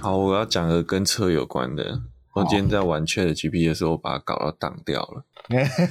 [0.00, 2.00] 好，我要讲个跟车有关的。
[2.32, 5.24] 我今天在玩 ChatGPT 的时候，我把它搞到挡掉了。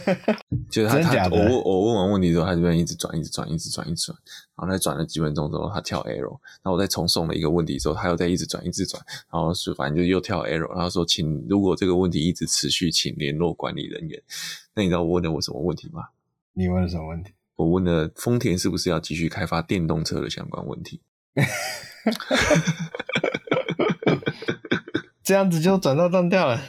[0.71, 4.17] 就是他，他我问我问完问题之后，他这边一直转，一直转，一直转，一直转。
[4.55, 6.39] 然后在转了几分钟之后，他跳 error。
[6.63, 9.03] 然后我再重送了一个问题之后，他又在一直转，一直转。
[9.29, 10.73] 然后是反正就又跳 error。
[10.73, 14.23] 然后说，请如果这个问题一直持续，请联络管理人员。
[14.73, 16.03] 那你知道我问了我什么问题吗？
[16.53, 17.33] 你问了什么问题？
[17.57, 21.01] 我问了丰田是不是要继续开发电动车的相关问题。
[25.23, 26.61] 这样子就转到断掉了，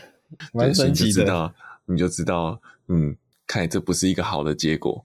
[0.53, 1.23] 蛮神奇的。
[1.23, 1.55] 你就知道，
[1.87, 5.05] 你就知道，嗯，看来这不是一个好的结果，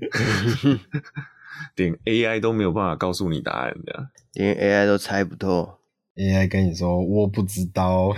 [1.76, 5.78] 连 AI 都没有办法告诉你答案的，连 AI 都猜不透。
[6.16, 8.14] AI 跟你说我不知道，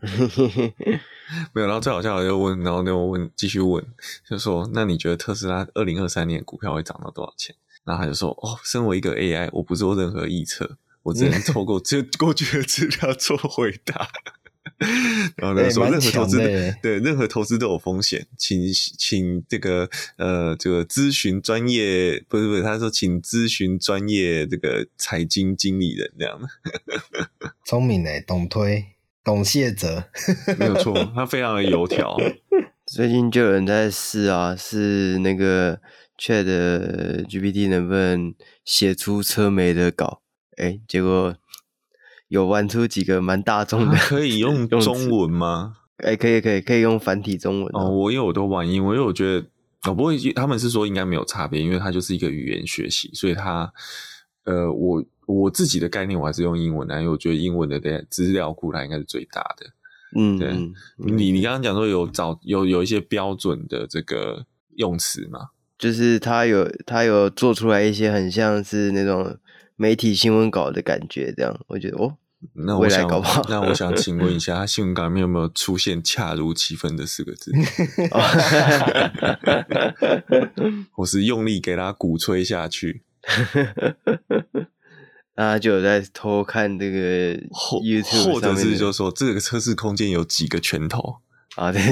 [1.52, 1.66] 没有。
[1.66, 3.84] 然后最好笑的就问，然后那我问，继续问，
[4.28, 7.56] 就说那你觉得特斯拉二零二三年股票会涨到多少钱？
[7.84, 10.76] 然后他就说，哦，身为一个 AI，我不做任何预测。
[11.06, 14.08] 我只能透过这 过去的资料做回答，
[15.36, 16.38] 然后呢说任何投资
[16.82, 26.48] 对任何投资都有风险，请请这个呃这个咨询专业不是不是，他说请咨询专业这个财经经理人这样的，
[27.64, 28.84] 聪明哎，懂推
[29.22, 30.08] 懂卸责，
[30.58, 32.16] 没有错，他非常的油条。
[32.84, 35.80] 最近就有人在试啊，是那个
[36.20, 40.22] ChatGPT 能不能写出车媒的稿？
[40.56, 41.36] 哎，结果
[42.28, 45.76] 有玩出几个蛮大众的，可以用中文吗？
[45.98, 47.88] 哎，可以，可以，可以用繁体中文哦。
[47.88, 49.46] 我因为我都玩英文，因为我觉得
[49.88, 53.72] 哦，不过，他们是说应该没有差别，因为它就是一个语言学习，所以它
[54.44, 59.66] 呃，我我自己的概念我还是用英文的，因为我觉得英文的资料库它应该是最大的。
[60.14, 64.44] 嗯，对，嗯、你你刚刚讲说有找有有一些标准的这个
[64.76, 65.48] 用词吗？
[65.78, 69.38] 就是他有他有做出来一些很像是那种。
[69.76, 72.16] 媒体新闻稿的感觉，这样我觉得哦，
[72.54, 73.06] 那我想，
[73.48, 77.52] 那我想请问一下， 他新闻稿里面有没有出现“恰如其分”的四个字？
[80.96, 83.02] 我是用力给他鼓吹下去，
[85.34, 87.34] 那就有在偷看这个
[87.82, 91.16] YouTube，或者是就说这个测试空间有几个拳头
[91.56, 91.70] 啊？
[91.72, 91.82] 对，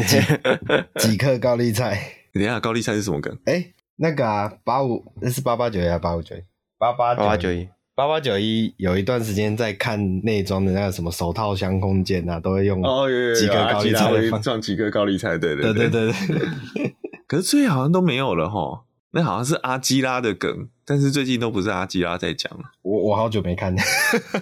[0.96, 2.12] 几颗高丽菜？
[2.32, 3.36] 等一下，高丽菜是什么梗？
[3.44, 6.34] 哎、欸，那个啊，八五那是八八九呀，八五九。
[6.78, 16.94] 八八八八九一，八八九一有一段时间在看内装的那个什么手套箱空间啊，都会用哦，有有有，几个高利菜放几个高利菜，对对对对对。
[17.26, 22.64] 可是最近好像都没有了哈，那好像是阿基拉的梗，但是最近都不是阿基拉在讲了。
[22.82, 23.82] 我我好久没看了，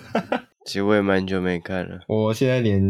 [0.66, 2.00] 其实我也蛮久没看了。
[2.09, 2.82] 我现在连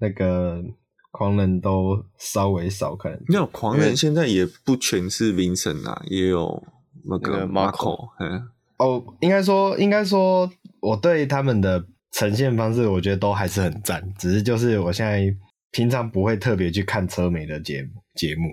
[0.00, 0.62] 那个
[1.10, 3.18] 狂人都稍微少看。
[3.28, 6.62] 没有狂人现在也不全是 Vincent 啊，也有。
[7.08, 10.50] 那个 Marco，嗯，哦，应该说，应该说，
[10.80, 14.12] 我对他们的呈现方式，我觉得都还是很赞。
[14.18, 15.34] 只是就是我现在
[15.70, 18.48] 平常不会特别去看车媒的节目节目，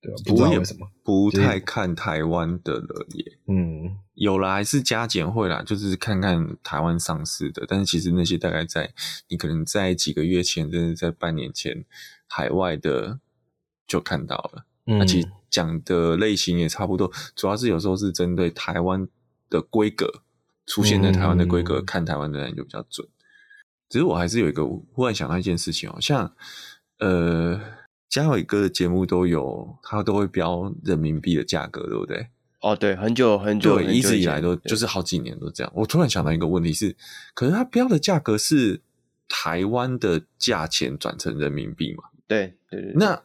[0.00, 0.22] 对吧？
[0.26, 3.24] 不知道为什么，不太看台湾的了耶。
[3.48, 7.64] 嗯，有啦，还是加减会啦，就是看看台湾上市的。
[7.66, 8.90] 但是其实那些大概在
[9.28, 11.84] 你可能在几个月前，甚至在半年前，
[12.26, 13.20] 海外的
[13.86, 14.66] 就看到了。
[14.84, 19.06] 那其实讲的类型也差不多，主要是有时候是针对台湾
[19.48, 20.22] 的规格，
[20.66, 23.06] 出现在台湾的规格，看台湾的人就比较准。
[23.88, 26.34] 只是我还是有一个忽然想到一件事情哦，像
[26.98, 27.60] 呃
[28.08, 32.26] 嘉伟哥的节目都有，他都会标人民币的价格，对不对？
[32.60, 35.72] 哦，对，很久很久，对，一直以来都就是好几年都这样。
[35.76, 36.96] 我突然想到一个问题是，
[37.34, 38.80] 可是他标的价格是
[39.28, 42.04] 台湾的价钱转成人民币嘛？
[42.26, 43.22] 对对对，那。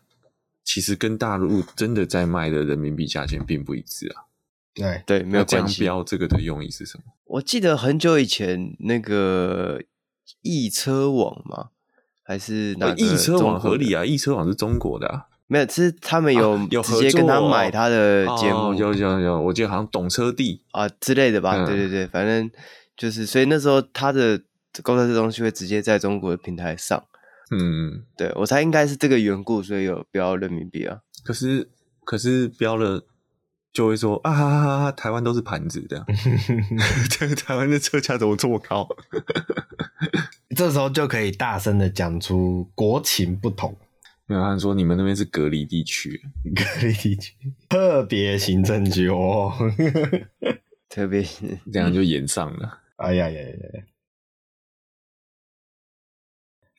[0.74, 4.24] 其实跟大陆真的在卖的人民币价钱并不一致啊。
[4.74, 5.82] 对对，没有关系。
[5.82, 7.04] 标这个的用意是什么？
[7.26, 9.82] 我记得很久以前那个
[10.42, 11.72] 易车网嘛，
[12.24, 14.06] 还是哪个易车网合理啊？
[14.06, 21.66] 易车网是中国的啊，没有，其实他们有有直接跟他买他的节目，有有有，我记得好像懂车帝啊之类的吧？
[21.66, 22.50] 对对对，反正
[22.96, 24.42] 就是，所以那时候他的
[24.82, 27.04] 购车这东西会直接在中国的平台上。
[27.52, 31.00] 嗯，对，我猜应该是这个缘故，所以有标人民币啊。
[31.24, 31.70] 可是，
[32.06, 33.06] 可是标了
[33.74, 36.06] 就会说啊哈哈哈哈，台湾都是盘子这样。
[37.12, 38.88] 这个台湾的车价怎么这么高？
[40.56, 43.78] 这时候就可以大声的讲出国情不同。
[44.28, 46.22] 没有，他说你们那边是隔离地区，
[46.56, 47.36] 隔离地区
[47.68, 49.52] 特别行政区哦，
[50.88, 51.22] 特 别
[51.72, 52.80] 这样就延上了。
[52.96, 53.84] 哎呀呀呀呀！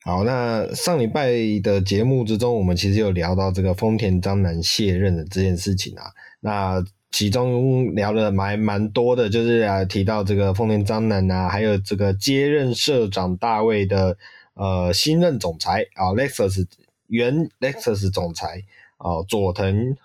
[0.05, 1.31] 好，那上礼拜
[1.63, 6.11] 的节目之中，我们其实有聊到这个丰田章男卸任的这件事情啊。
[6.41, 14.17] 那其中聊的蛮蛮多的，就是啊提到这个丰田章男啊，还有这个接任社长大卫的
[14.55, 16.65] 呃新任总裁啊，Lexus
[17.07, 18.63] 原 Lexus 总裁
[18.97, 19.95] 啊佐藤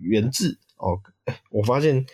[0.00, 0.98] 元志哦，
[1.50, 2.04] 我发现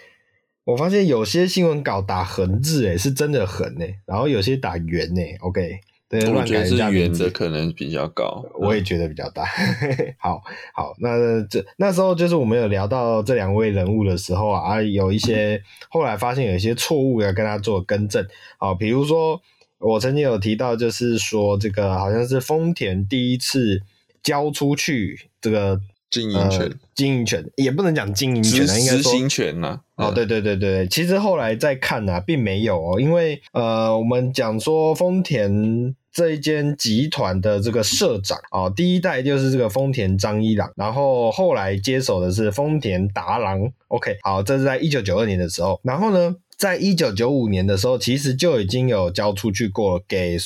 [0.64, 5.80] 我发现有些新闻稿打横字诶，是真的横诶，然后有些打圆诶，OK。
[6.10, 9.44] 对，我觉得是原则可能比较高，我也觉得比较大。
[10.18, 10.42] 好
[10.74, 18.26] 好，那这那时候就是我们有聊到这两位人物的时候啊，啊有一些后来发现有一些错误要跟他做更正。
[18.58, 19.40] 好，比如说
[19.78, 23.80] 我曾经有提到，就是说这个好像是丰田第一次
[24.20, 25.80] 交出去这个
[26.10, 30.08] 经营权，呃、经营权也不能讲经营权，应该说执行权呐、啊。
[30.08, 35.94] 哦，对对对对，其实后来再看呢、啊，并没有哦，因为呃，我们讲说丰田。
[36.12, 43.70] 这一间集团的这个社长啊、第一代就是这个丰田章一郎，然后后来接手的是丰田达郎。
[43.88, 45.80] OK，好，这是在一九九二年的时候。
[45.84, 50.36] 然后呢，在一九九五年的时候，其实就已经有交出去过给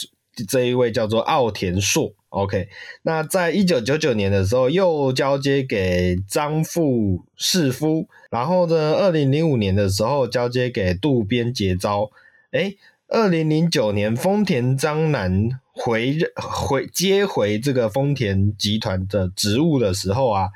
[0.46, 2.12] 这一位叫做奥田硕。
[2.28, 2.68] OK，
[3.02, 12.10] 那在一九九九年的时候又交接给张富士夫，然后呢，二零零五年的时候交接给渡边节昭。
[12.50, 12.76] 诶
[13.14, 20.48] 二零零九年，丰田章男回回接回这个丰田集团的职务的时候啊，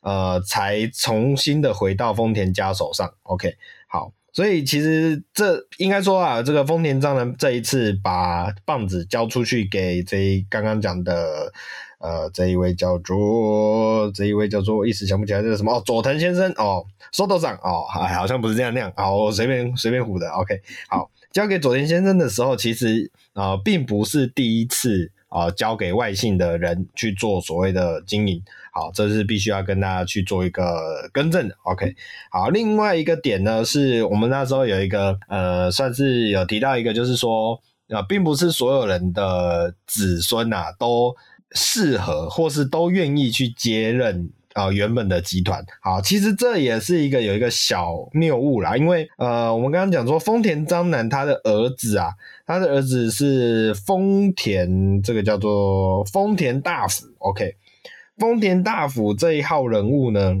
[0.00, 3.12] 呃，才重新的回到丰田家手上。
[3.24, 11.52] OK，好，所以其实这应该说啊，这个丰田章男这一次把棒子交出去给这刚刚讲的
[11.98, 20.30] 呃这一位叫做这一位叫做一时想不起来这是什么哦佐藤先生哦，收头长哦，还好像不是这样那样，好，我随便随便唬的。
[20.30, 21.10] OK，好。
[21.36, 28.42] 交给佐田先生的时候，其实啊、呃，并不是第一次啊、交给外姓的人去做所谓的经营。
[28.72, 31.54] 好，这是必须要跟大家去做一个更正的。
[31.64, 31.94] OK，
[32.30, 37.52] 好，另外一个点呢，是我们那时候有一个呃，算是有提到一个，就是说
[37.90, 41.14] 啊、呃，并不是所有人的子孙啊都
[41.50, 44.30] 适合或是都愿意去接任。
[44.56, 52.08] 啊、呃，原本的集团好，其实这也是一个有一个小谬误啦，因为呃，我们刚刚讲说丰田章男他的儿子啊，
[52.46, 57.54] 他的儿子是丰田，这个叫做丰田大辅，OK，
[58.16, 60.36] 丰田大辅这一号人物呢，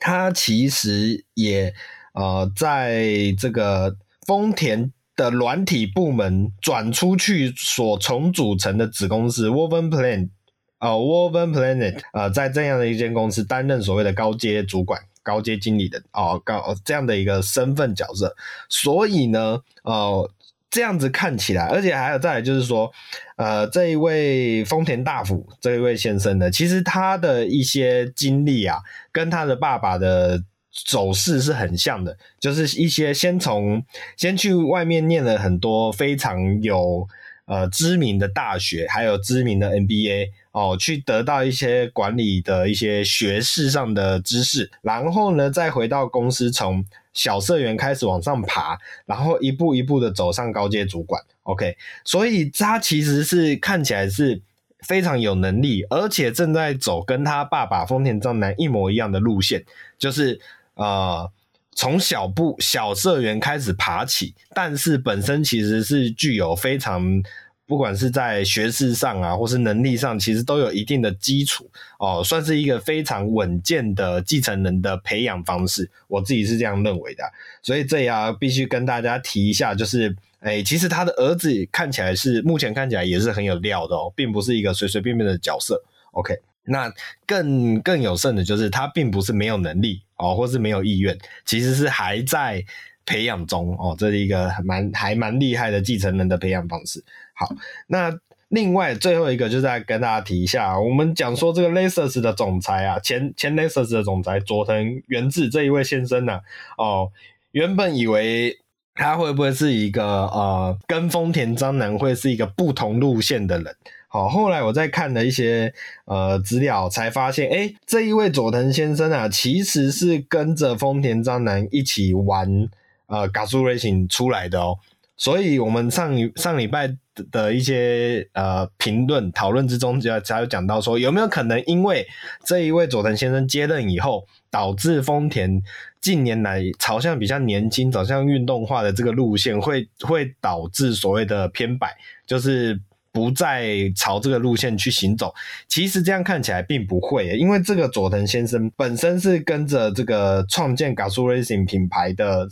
[0.00, 1.74] 他其实也
[2.14, 3.06] 呃，在
[3.38, 3.94] 这个
[4.26, 10.30] 丰田的软体部门转出去所重组成的子公司 Woven Plan。
[10.78, 18.36] 呃 Woven Planet，呃，在这样的一间公司担任所谓的高阶主管、高阶经理的哦，高这样的一个身份角色，
[18.68, 20.30] 所以呢，呃，
[20.70, 22.92] 这样子看起来，而且还有再来就是说，
[23.36, 28.78] 呃，这一位丰田大辅这一位先生呢，其实他的一些经历啊，
[29.10, 30.42] 跟他的爸爸的
[30.86, 33.82] 走势是很像的，就是一些先从
[34.16, 37.08] 先去外面念了很多非常有
[37.48, 40.28] 呃知名的大学，还有知名的 MBA。
[40.50, 51.22] 哦，去得到一些管理的一些学士上的知识，然后呢，再回到公司，从小社员开始往上爬，然后一步一步的走上高阶主管。
[51.44, 54.42] OK，所以他其实是看起来是
[54.80, 59.64] 非常有能力，而且正在走跟他爸爸丰田章男一模一样的路线，
[59.96, 60.40] 就是
[60.74, 61.30] 呃，
[61.78, 67.22] 从小部小社员开始爬起，但是本身其实是具有非常。
[67.68, 75.90] 不管是在学识上啊，或是能力上，其实都有一定的基础哦，算是一个非常稳健的继承人的培养方式。
[76.06, 77.22] 我自己是这样认为的，
[77.62, 85.78] 所以这要必须跟大家提一下，就是，哎，其实他的儿子看起来是目前看起来也是很有料的哦，并不是一个随随便便的角色。
[86.12, 86.90] OK，那
[87.26, 92.64] 更更有甚的就是他并不是没有能力哦，或是没有意愿，其实是还在
[93.06, 97.02] 培养中哦，这是一个蛮还蛮厉害的继承人的培养方式。
[97.34, 97.48] 好，
[97.86, 98.12] 那
[98.48, 106.40] 另外最后一个就是再跟大家提一下，我们讲说这个 Lexus 的总裁啊，前前 Lexus 的总裁佐藤元志这一位先生呢、啊，
[106.76, 107.12] 哦，
[107.52, 108.58] 原本以为
[108.94, 113.76] 他会不会是一个呃，跟丰田章男会是一个不同路线的人，
[114.10, 115.74] 好，后来我在看了一些
[116.06, 122.70] 呃资料，才发现，诶，这一位佐藤先生啊，其实是跟着丰田章男一起玩
[123.08, 124.78] 呃 Gazoo Racing 出来的哦。
[125.18, 126.96] 所以，我们上上礼拜
[127.30, 132.06] 的一些呃评论讨论之中，就才有讲到说，有没有可能因为
[132.46, 135.62] 这一位佐藤先生接任以后，导致丰田
[136.00, 141.94] 近年来朝向比较年轻、走向运动化的这个路线，会会导致所谓的偏摆，
[142.26, 142.80] 就是。
[143.18, 145.34] 不再朝这个路线去行走。
[145.66, 152.48] 其实这样看起来并不会，因为这个佐藤先生本身是跟着这个创建 Gazoo Racing 品牌的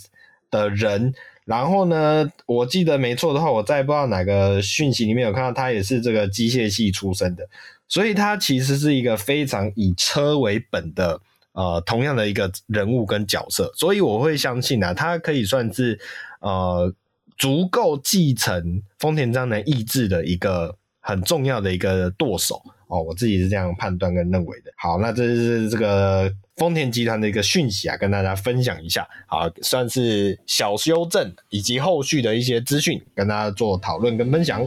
[0.50, 1.14] 的人。
[1.44, 7.48] 然后呢，我记得没错的话，我在不知道哪个讯息里面有看到，他也是这个机械系出身的，
[7.86, 11.20] 所以他其实是一个非常以车为本的，
[11.52, 15.96] 呃，同样的一个人物跟角色，所以我会相信啊，他可以算是
[16.40, 16.92] 呃
[17.36, 24.72] 足够继承丰田章男意志的一个很重要的一个舵手哦，我自己是这样判断跟认为的。
[24.76, 26.32] 好，那这是这个。
[26.56, 34.66] 丰田集团的一个讯息啊，跟大家分享一下，好，算是小修正以及后续的一些资讯，跟大家做讨论跟分享。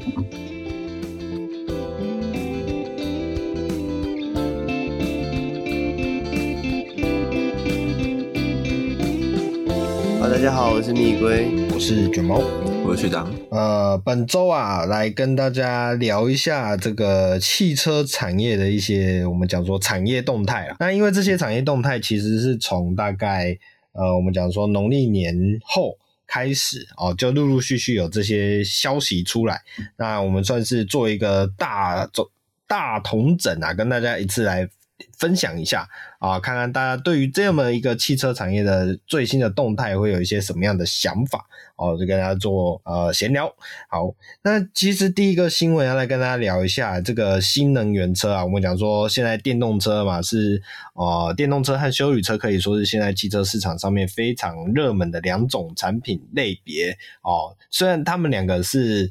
[10.41, 12.37] 家好，我是蜜龟，我是卷毛。
[12.85, 20.77] 我是学长，呃，本周啊，来跟大家聊一下这个汽车产业的一些我们讲说产业动态啊。
[20.79, 23.57] 那因为这些产业动态其实是从大概
[23.91, 29.61] 呃，我们讲说农历年后开始哦，就陆陆续续有这些消息出来。
[29.97, 32.25] 那我们算是做一个大总
[32.65, 34.69] 大同整啊，跟大家一次来
[35.19, 41.45] 分享一下啊，看看大家对于这么一个汽车产业的最新的动态会有一些什么样的想法。
[41.75, 43.47] 哦，就跟大家做呃闲聊。
[43.87, 48.43] 好，那其实第一个新闻要来跟大家聊一下这个新能源车啊。
[48.43, 50.61] 我们讲说现在电动车嘛是
[50.93, 57.55] 呃电动车和休旅车可以说是现在汽车市场上面非常热门的两种产品类别哦。
[57.71, 59.09] 虽然他们两个是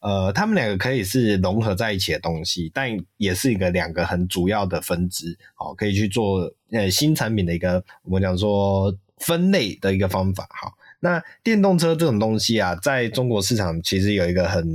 [0.00, 10.48] 呃他们两个可以是融合在一起的东西，但也是一个两个很主要的分支好，可以去做呃新产品的一个我们讲说分类的一个方法。
[10.50, 10.74] 好。
[10.98, 14.66] 那电动车这种东西啊，在中国市场其实有一个很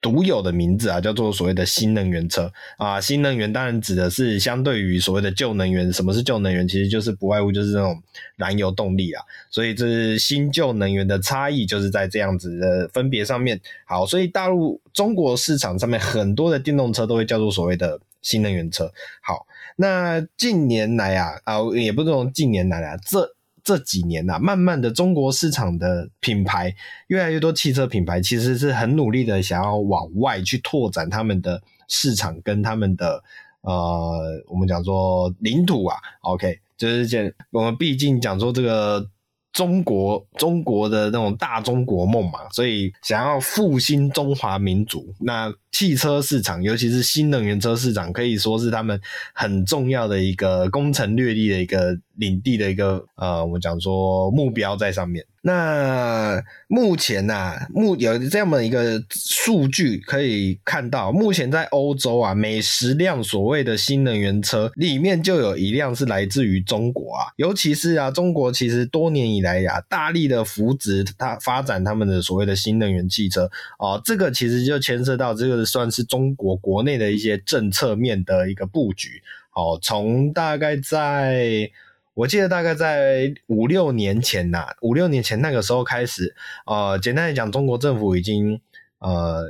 [0.00, 2.98] 独有的名字啊，叫做所谓的新能源车啊。
[2.98, 5.92] 新能源当然指的是相对于所谓的旧能源。
[5.92, 6.66] 什么是旧能源？
[6.66, 8.02] 其实就是不外乎就是这种
[8.36, 9.22] 燃油动力啊。
[9.50, 13.60] 所以这是新旧能源的差异，就是在这样子的分别上面。
[13.84, 18.90] 好，所以大陆中国市场上面很多的电动车都会叫做所谓的新能源车。
[19.20, 19.46] 好，
[19.80, 23.34] 那近年来啊啊，也不是说近年来啊，这。
[23.64, 26.74] 这几年呐、啊，慢慢的，中国市场的品牌
[27.08, 33.22] 越来越多，汽车品牌其实是很努力的，想要往外去拓展他们的市场跟他们的
[33.60, 35.98] 呃，我们讲说领土啊。
[36.22, 39.06] OK，就是这，我们毕竟讲说这个。
[39.50, 49.00] 中国中国的那种大中国梦嘛，所以想要复兴中华民族，那汽车市场，尤其是新能源车市场，可以说是他们
[49.32, 55.24] 很重要的一个攻城略地的一个领地的一个呃，我们讲说目标在上面。
[55.40, 67.30] 那目前呢、啊，目有这样的一个数据可以看到，目前在欧洲啊，每十辆所谓的新能源车里面就有一辆是来自于中国啊。
[67.36, 73.48] 尤其是啊，中国其实多年以来呀、啊，大力的扶植它发展他们的所谓的新能源汽车
[73.78, 79.22] 哦、这个其实就牵涉到这个算是中国国内的一些政策面的一个布局
[79.54, 81.70] 哦、从大概在。
[82.14, 86.34] 我记得大概在五六年前呐，五六年前那个时候开始，
[86.66, 88.60] 呃，简单来讲，中国政府已经
[88.98, 89.44] 呃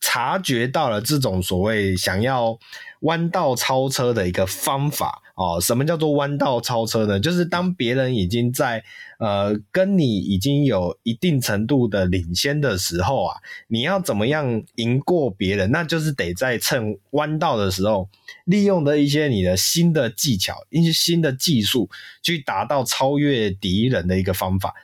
[0.00, 2.58] 察觉到了这种所谓想要
[3.00, 7.18] 弯道超车的一个方法哦，什么叫做弯道超车呢？
[7.18, 8.82] 就是当别人已经在
[9.18, 13.36] 呃跟你已经有一定程度的领先的时候啊，
[13.68, 15.70] 你要怎么样赢过别人？
[15.70, 18.08] 那就是得在趁弯道的时候，
[18.44, 21.88] 利用的一些你的新的技巧、一些新的技术，
[22.22, 24.74] 去达到超越敌人的一个方法。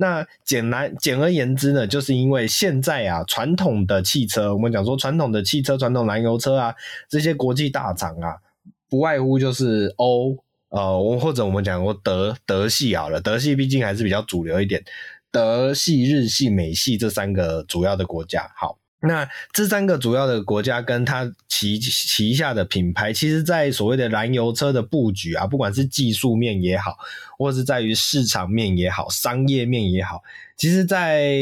[0.00, 6.74] 那简单简而言之呢，就是因为现在啊，传统的汽车，我们讲说传统的汽车、传统燃油车啊，
[7.06, 8.38] 这些国际大厂啊，
[8.88, 10.38] 不外乎就是欧
[10.70, 14.82] 呃，我或者我们讲过德德系好了，德系毕竟还是比较主流一点，
[15.30, 18.78] 德系、日系、美系这三个主要的国家，好。
[19.02, 26.98] 那这三个主要的国家跟它旗旗下的品牌，其实，在所谓的燃油车的布局啊，不管是技术面也好，
[27.38, 30.22] 或是在于市场面也好，商业面也好，
[30.54, 31.34] 其实在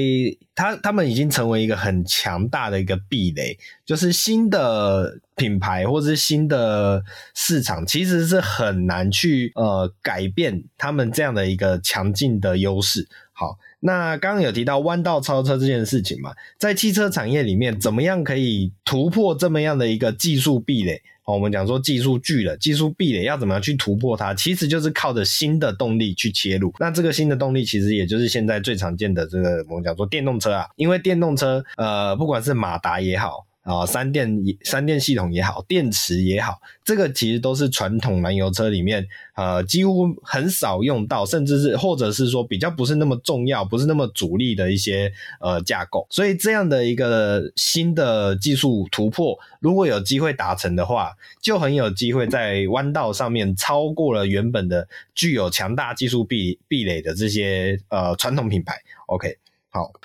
[0.54, 7.02] 它他们已经成为一个很强大的一个壁垒，就是新的品牌或是新的
[7.34, 13.08] 市场，其实是很难去呃改变他们这样的一个强劲的优势。
[13.32, 13.58] 好。
[13.80, 21.00] 那刚刚有提到弯道超车这件事情嘛，在汽车产业里面，怎么样可以突破这么样的一个技术壁垒？
[21.24, 24.32] 我们讲说技术巨了，技术壁垒要怎么样去突破它？
[24.32, 26.72] 其实就是靠着新的动力去切入。
[26.80, 33.46] 那这个新的动力，其实也就是现在最常见的这个我们讲说电动车啊，因为电动车，呃，不管是马达也好。
[33.68, 39.06] 啊，三电三电系统也好，电池也好，这个其实都是传统燃油车里面
[39.36, 46.06] 呃几乎很少用到，甚至是或者是说比较不是那么重要，不是那么主力的一些呃架构。
[46.08, 58.80] 所以这样的一个新的技术突破，如果有机会达成的话，就很有机会在弯道上面超过了原本的具有强大技术壁壁垒的这些呃传统品牌。
[59.08, 59.36] OK。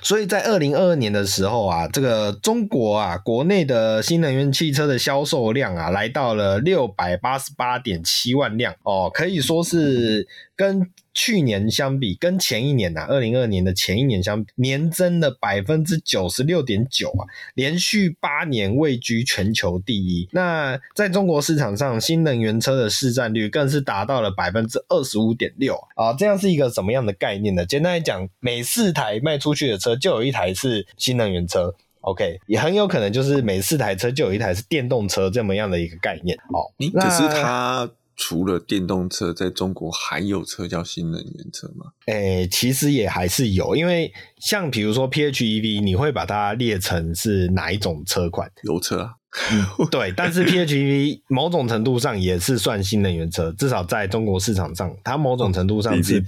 [0.02, 20.28] 所以在二零二二年的时候啊，这个中国啊，国内的新能源汽车的销售量啊，来到了六百八十八点七万辆哦，可以说是跟去年相比，跟前一年呐、啊，二零二二年的前一年相比，年增了百分之九十六点九啊，连续八年位居全球第一。
[20.32, 26.14] 那在中国市场上，新能源车的市占率更是达到了百分之二十五点六啊。
[26.14, 27.66] 这样是一个什么样的概念呢？
[27.66, 31.76] 简单来讲，每四台卖出去的车就有一台是新能源车。
[32.02, 36.38] OK，也很有可能就是每四台车就有一台是电动车这么样的一个概念。
[36.50, 37.90] 哦，只是它。
[38.16, 41.92] 除了电动车，在中国还有车叫新能源车吗？
[42.06, 48.52] 诶、欸，其实也还是有，因为像比如说 PHEV，你会把它列成是哪一种车款？
[48.64, 49.14] 油车啊，
[49.92, 50.14] 对。
[50.16, 56.24] 但是 PHEV 某种程度上也是算新能源车，至少在中国市场上，它某种程度上是。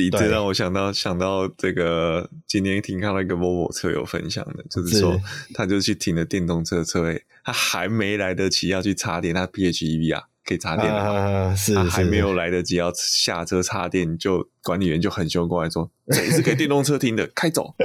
[0.00, 5.20] 你这让我想到想到这个，今天听到那个某某车友分享的，就是说
[5.52, 10.28] 他就去停了电动车车位，他还没来得及要去插电，他 PHEV 啊。
[10.48, 17.74] 可以插电了，啊、是，还没有来得及要下车插电，就管理员就很凶过来说：“这是给电动车停的，开走。”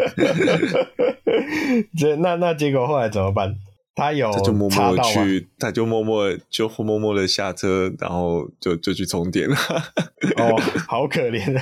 [1.99, 3.53] 这那那结果后来怎么办？
[3.95, 9.55] 他有他就默默去，他就默默就默默的下车，然后就就去充电了。
[10.37, 11.61] 哦，好可怜啊，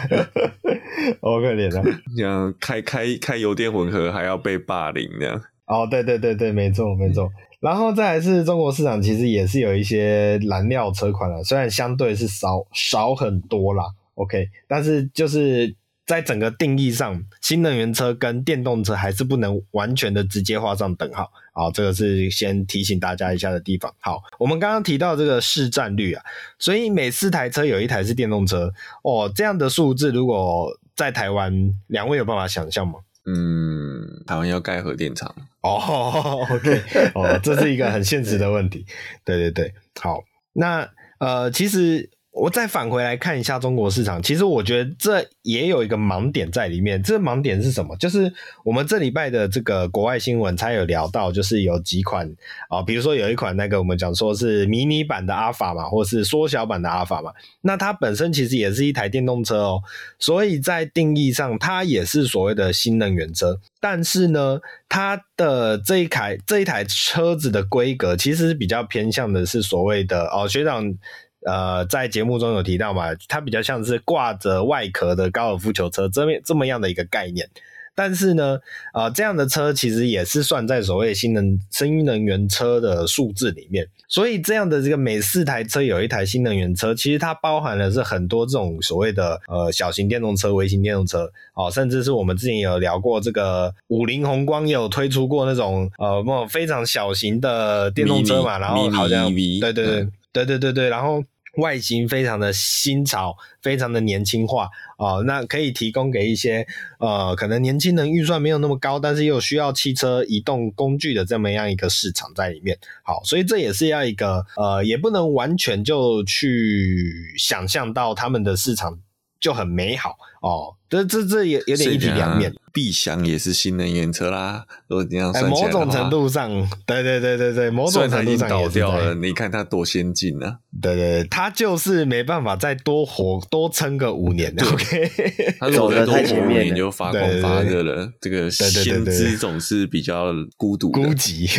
[1.19, 1.83] 好可怜啊！
[2.15, 5.41] 这样开开开油电混合还要被霸凌这样。
[5.65, 7.29] 哦，对对对对，没错没错。
[7.61, 15.73] 然后再来是中国市场，其实也是有一些燃料车款了，虽然相对是少少很多啦，OK，但是就是
[16.07, 21.31] 在整个定义上，新能源车跟电动车还是不能完全的直接画上等号。
[21.53, 23.93] 好，这个是先提醒大家一下的地方。
[23.99, 26.23] 好，我们刚刚提到这个市占率啊，
[26.57, 31.53] 所以每四台车有一台是电动车哦，这样的数字如果在台湾，
[31.87, 32.95] 两位有办法想象吗？
[33.25, 36.81] 嗯，台湾要盖核电厂哦，OK，
[37.13, 38.85] 哦，这是一个很现实的问题。
[39.23, 42.09] 对对对，好，那呃，其实。
[42.31, 47.03] 我再返回来看一下中国市场，其实我觉得这也有一个盲点在里面。
[47.03, 47.93] 这盲点是什么？
[47.97, 52.33] 就是我们这礼拜的这个国外新闻才有聊到，就是有几款
[52.69, 59.81] 啊、比如说有一款那个我们讲说是迷你版的阿尔法嘛，或是缩小版的阿尔法嘛，那它本身其实也是一台电动车哦，
[60.17, 63.59] 所以在定义上它也是所谓的新能源车。
[63.81, 70.95] 但是呢，它的这一台这一台车子的规格其实比较偏向的是所谓的哦，学长。
[71.45, 77.49] 呃，在节目中有提到嘛，它比较像是挂着外壳的高尔夫球车这么这么样的一个概念。
[77.93, 78.57] 但是呢，
[78.93, 83.85] 呃，这样的车其实也是算在所谓新能新能源车的数字里面。
[84.07, 99.99] 所以这样的这个每四台车有一台新能源车，其实它包含的是很多这种所谓的呃小型电动车、微型电动车哦，甚至是我们之前有聊过这个五菱宏光也有推出过那种呃那种非常小型的电动车嘛，然后好像对对对。
[100.01, 101.23] 嗯对对对对，然后
[101.57, 106.65] 外形非常的新潮，非常的年轻化啊、那可以提供给一些
[106.99, 112.77] 呃可能年轻人预算没有那么高，但是又需要汽车移动工具的这么样一个市场在里面。
[113.03, 118.99] 好，所以这也是要一个呃，也不能完全就去想象到他们的市场
[119.41, 120.77] 就很美好哦。
[120.87, 122.53] 这这这也有点一体两面。
[122.73, 126.49] 必翔也是新能源车啦，如果这样算起来的话，某种程度上，
[126.85, 129.13] 对对对对对，某种程度上也倒掉了。
[129.15, 130.57] 你看它多先进啊！
[130.81, 134.53] 对对对，它就是没办法再多活多撑个五年。
[134.61, 135.11] OK，
[135.59, 138.09] 它走的太前面，你就发光发热了。
[138.21, 141.49] 这个先知总是比较孤独孤寂。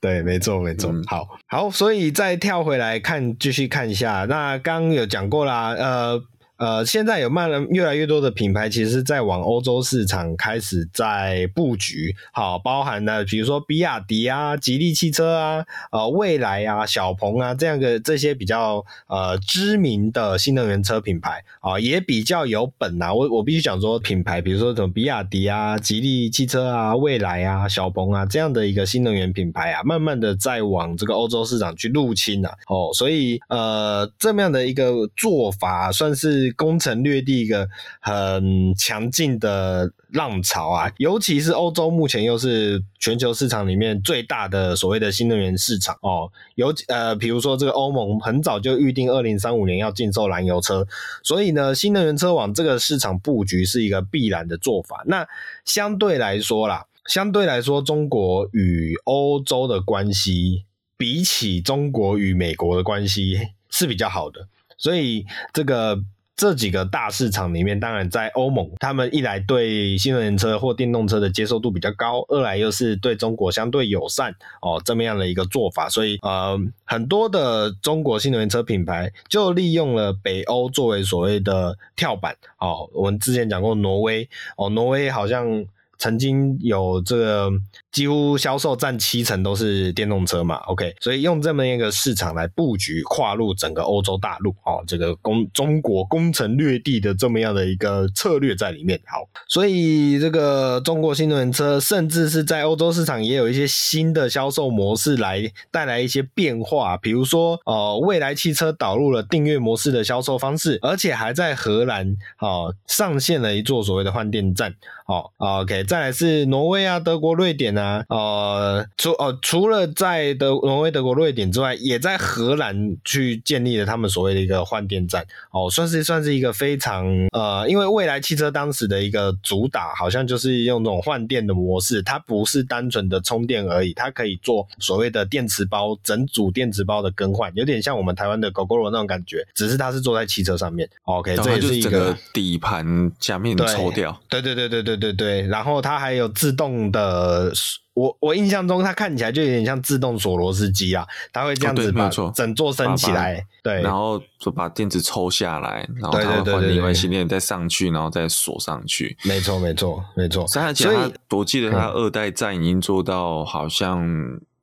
[0.00, 0.92] 对，没错没错。
[1.06, 4.26] 好好，所以再跳回来看，继续看一下。
[4.28, 6.22] 那刚刚有讲过啦，呃。
[6.60, 23.14] 呃，现在有慢了越来越多的品牌，其实在往欧洲市场开始在布局，好，包含了比如说比亚迪啊、吉利汽车啊、呃蔚来啊、小鹏啊这样的这些比较呃知名的新能源车品牌啊，也比较有本啊。
[23.14, 32.52] 我我必须讲说，品牌比如说什么比亚迪啊、吉利汽车啊、蔚来啊、小鹏啊这样的一个新能源品牌啊，慢慢的在往这个欧洲市场去入侵啊。
[32.68, 36.49] 哦，所以呃这么样的一个做法算是。
[36.52, 37.68] 攻城略地一个
[38.00, 50.86] 很强劲的浪潮啊，尤其是欧洲目前又是全球市场里面最大的所谓的新能源市场哦，尤呃，比如说这个欧盟很早就预定二零三五年要禁售燃油车，
[51.22, 55.02] 所以呢，新能源车往这个市场布局是一个必然的做法。
[55.06, 55.26] 那
[55.64, 60.64] 相对来说啦，相对来说，中国与欧洲的关系
[60.96, 66.02] 比起中国与美国的关系是比较好的，所以这个。
[66.40, 82.88] 这几个大市场里面，当然在欧盟，他们一来对新能源车或电动车的接受度比较高，二来又是对中国相对友善哦，这么样的一个做法，所以呃，很多的中国新能源车品牌就利用了北欧作为所谓的跳板哦。
[82.94, 84.26] 我们之前讲过挪威
[84.56, 85.66] 哦，挪威好像。
[86.00, 87.50] 曾经有这个
[87.92, 98.98] 几乎销售占七成都是电动车嘛，OK，所以用这么一个市场来布局跨入整个欧洲大陆哦，这个攻中国攻城略地的这么样的一个策略在里面。
[99.06, 114.74] 好，所以这个中国新能源车甚至是在欧洲市场也有一些新的销售模式来带来一些变化，比如说呃，蔚来汽车导入了订阅模式的销售方式，而且还在荷兰哦上线了一座所谓的换电站。
[115.06, 115.82] 哦，OK。
[115.90, 140.88] 再来是挪威啊、德国、瑞典啊，呃，除呃除了在德挪威、德国、瑞典之外，也在荷兰去建立了他们所谓的一个换电站，哦，算是算是一个非常呃，因为未来汽车当时的一个主打，好像就是用这种换电的模式，它不是单纯的充电而已，它可以做所谓的电池包整组电池包的更换，有点像我们台湾的 Gogoro 那种感觉，只是它是坐在汽车上面。
[141.02, 147.52] OK，这也是一个底盘下面抽掉，对对对对对对对，然后它还有自动的，
[147.94, 160.46] 我我印象中它看起来就有点像自动锁螺丝机啊，它会这样子把整座升起来，哦、对，对，然后就把电池抽下来，然后它会换另外新电再上去，然后再锁上去，没错没错没错。
[160.46, 160.96] 所以
[161.30, 164.06] 我记得它二代站已经做到好像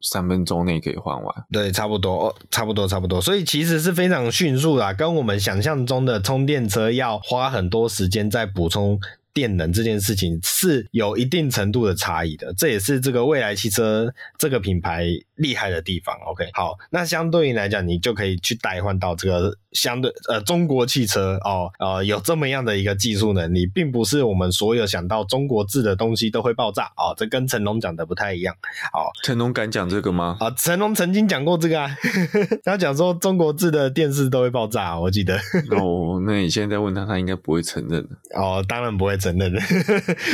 [0.01, 8.99] 三分钟内可以换完，对，差不多，差不多差不多，所以其实是非常迅速的，跟我们想象中的充电车要花很多时间在补充。
[9.37, 16.15] 电能这件事情是有一定程度的差异的，这也是这个未来汽车这个品牌厉害的地方。
[16.25, 28.55] OK，好，那相对应来讲，你就可以去代换到这个相对呃中国汽车哦，呃有这么样的一个技术能力，并不是我们所有想到中国制的东西都会爆炸哦，这跟成龙讲的不太一样。
[28.91, 30.37] 哦，成龙敢讲这个吗？
[30.39, 31.95] 啊，成龙曾经讲过这个啊，
[32.65, 35.37] 他讲说中国制的电视都会爆炸，我记得。
[35.69, 38.09] 哦，那你现在问他，他应该不会承认的。
[38.35, 39.37] 哦，当然不会承认。
[39.37, 39.61] 承认，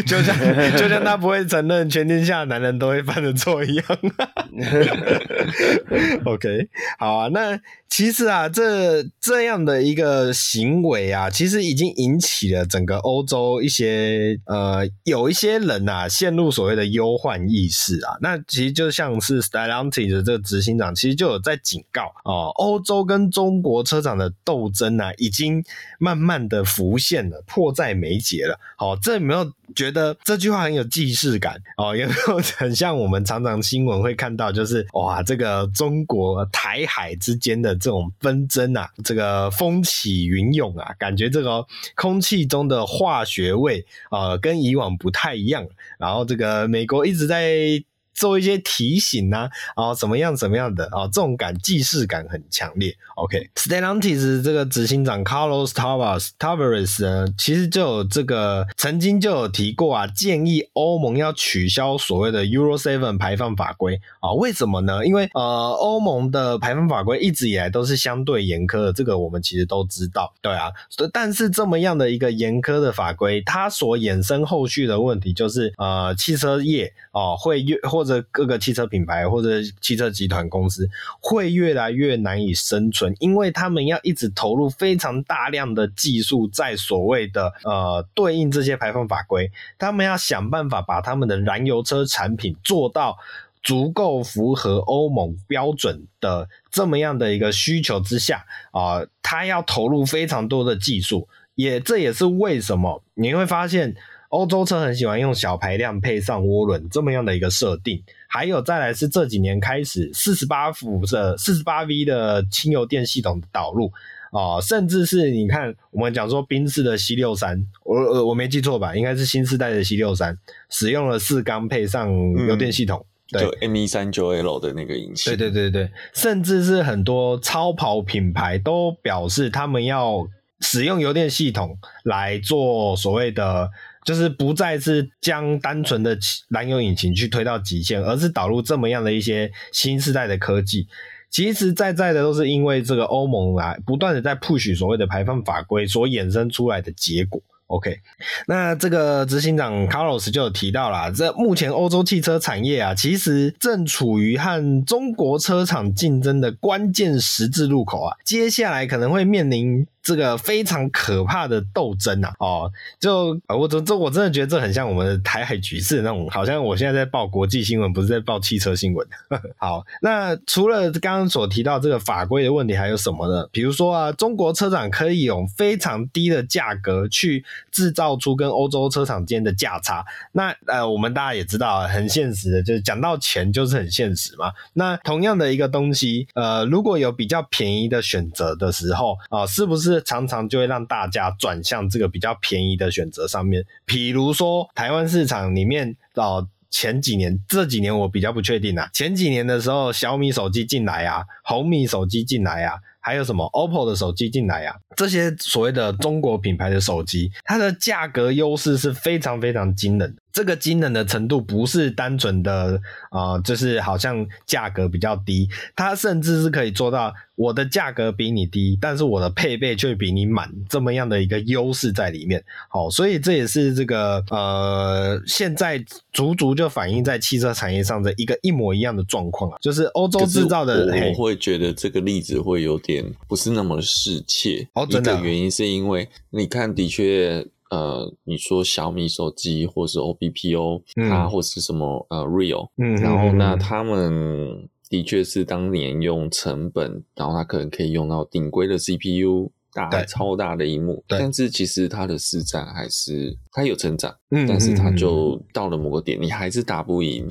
[0.05, 0.33] 就像
[0.77, 3.83] 就像他不会承认全天下男人都会犯的错一样。
[6.25, 7.59] OK，好啊，那。
[7.89, 18.15] 其实啊，这这这样的一个行为啊，其实已经引起了整个欧洲一些呃，有一些人啊，陷入所谓的忧患意识啊。
[18.21, 25.63] 那其实就像是 Stellantis 的这个执行长，其实就有在警告哦，欧洲跟中国车厂的斗争啊，已经
[25.99, 28.59] 慢慢的浮现了，迫在眉睫了。
[28.77, 31.61] 好、哦，这有没有觉得这句话很有既视感？
[31.77, 37.73] 哦， 有没有很像我们常常新闻会看到，就是哇，这个中国台海之间的。
[37.73, 45.65] 这种纷争啊，这个呃风起云涌啊，感觉这个空气中的化学味啊、跟以往不太一样。
[45.97, 47.83] 然后这个美国一直在。
[48.13, 52.95] 做一些提醒呐、啊，怎么样怎么样的啊，这种感既视感很强烈。
[53.15, 64.33] OK，Stellantis、这个执行长 Carlos Tavares Tavares 呢，其实就有这个曾经就有提过啊，建议欧盟要取消所谓的 Euro Seven 排放法规啊。
[64.33, 65.05] 为什么呢？
[65.05, 70.33] 因为呃，欧盟的排放法规一直以来都是相对严苛的，这个我们其实都知道。
[70.41, 70.71] 对啊，
[71.11, 80.89] 但是这么样的一个严苛的法规，它所衍生后续的问题就是呃，汽车业哦、啊、会越或或者各个汽车品牌或者汽车集团公司
[81.21, 93.17] 会越来越难以生存，因为他们要一直投入非常大量的技术在所谓的呃对应这些排放法规，他们要想办法把他们的燃油车产品做到
[93.63, 103.95] 足够符合欧盟标准的这么样的一个需求之下啊，他要投入非常多的技术，也这也是为什么你会发现。
[104.33, 113.91] 欧洲车很喜欢用小排量配上涡轮这么样的一个设定，还有再来是这几年开始四十八伏的四十八 V 的轻油电系统的导入
[114.31, 118.95] 啊、呃，甚至是你看我们讲说宾士的 C 六三，我呃我没记错吧？
[118.95, 120.35] 应该是新世代的 C 六三，
[120.67, 122.11] 使用了四缸配上
[122.47, 130.27] 油电系统，嗯、对就 M 一三九 L 的那个引擎，对对对对，甚至是很多超跑品牌都表示他们要。
[130.65, 133.69] 使用油电系统来做所谓的，
[134.03, 136.17] 就是不再是将单纯的
[136.49, 140.87] 燃油引擎去推到极限，而是导入这么样的一些新世代的科技。
[141.29, 147.41] 其实在在的都是因为这个欧盟啊，不断的在 push 所谓的排放法规所衍生出来的结果。
[147.67, 147.97] OK，
[148.45, 159.87] 那这个执行长 Carlos 就有提到啦，这目前欧洲汽车产业啊，其实正处于和中国车厂竞争的关键十字路口啊，接下来可能会面临。
[160.03, 169.07] 这个非常可怕的斗争、啊，哦，就我这这我真的觉得这很像我们的台海局势那种，好像我现在在报国际新闻，不是在报汽车新闻。
[169.55, 173.47] 好，那除了刚刚所提到这个法规的问题，还有什么呢？
[173.53, 180.03] 比如说啊，中国车厂可以用非常低的价格去制造出跟欧洲车厂间的价差。
[180.33, 184.51] 那呃，我们大家也知道，很现实的，就是讲到钱就是很现实嘛。
[184.73, 189.92] 那同样的一个东西，呃，如果有比较便宜的选择的时候啊、是不是？
[189.93, 210.22] 这常常就会让大家转向这个比较便宜的选择上面，比如说台湾市场里面哦，前几年这几年我比较不确定啊，前几年的时候小米手机进来啊，红米手机进来啊，还有什么 OPPO 的手机进来啊，这些所谓的中国品牌的手机，它的价格优势是非常非常惊人的。
[210.33, 222.43] 这个惊人的程度不是单纯的啊、呃，就是好像价格比较低，它甚至是可以做到我的价格比你低，但是我的配备却比你满，这么样的一个优势在里面。
[222.67, 230.91] 好，所以这也是这个呃，现在足足就反映在汽车产业上的一个一模一样的状况啊，就是欧洲制造的。
[231.09, 234.67] 我会觉得这个例子会有点不是那么适切。
[234.73, 235.21] 哦，真的。
[235.21, 237.45] 原因是因为你看，的确。
[237.73, 257.27] 呃，你说小米手机，或是 OPPO，它或是什么呃 Real，嗯，然后那他们的确是当年用成本，然后它可能可以用到顶规的 CPU，大超大的荧幕，但是其实它的市占还是它有成长，嗯，但是它就到了某个点，你还是打不赢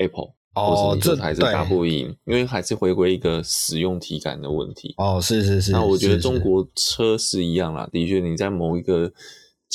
[0.00, 4.92] Apple，哦，或者你就还是打不赢，因为还是回归一个使用体感的问题。
[4.96, 9.12] 哦，是是是，那我觉得中国车是一样啦，的确你在某一个。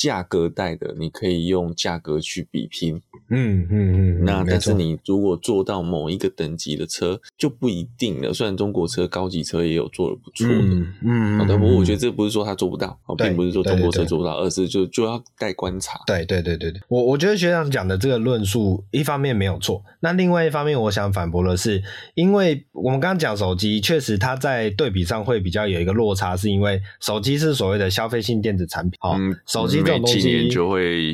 [0.00, 2.96] 价格带的，你可以用价格去比拼，
[3.28, 4.24] 嗯嗯嗯。
[4.24, 8.32] 那但是你如果做到某一个等级的车就不一定了。
[8.32, 11.38] 虽然中国车高级车也有做的不错的，嗯嗯。
[11.38, 16.00] 好的，不过我觉得这不是说他做不到，并不是说中国车做不到，而是就就要待观察。
[16.06, 21.82] 对对对对对，我我觉得学长讲的这个论述一方面没有错，那另外一方面我想反驳的是，
[22.14, 29.14] 因为我们刚刚讲手机，确实它在对比上会比较有一个落差，是因为手机是所谓的消费性电子产品，好，
[29.46, 29.89] 手机。
[29.98, 31.12] 每几年就会，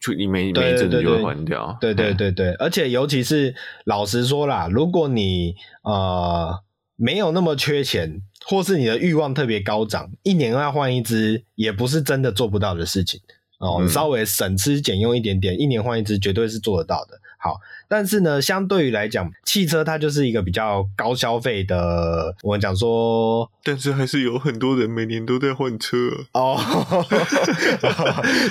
[0.00, 1.76] 就你每每一阵子就会换掉。
[1.80, 6.58] 对对对对，而且尤其是老实说啦，如果你呃
[6.96, 13.20] 没有那么缺钱，或是你的欲望特别高涨，一年要换一只也不是真的做不到的事情
[13.58, 13.80] 哦。
[13.82, 17.18] 你稍微省吃俭用一点点，一年换一只绝对是做得到的。
[17.38, 17.56] 好。
[17.88, 22.34] 但是呢，相对于来讲，汽车它就是一个比较高消费的。
[22.42, 25.96] 我们讲说，但是还是有很多人每年都在换车
[26.32, 26.60] 哦。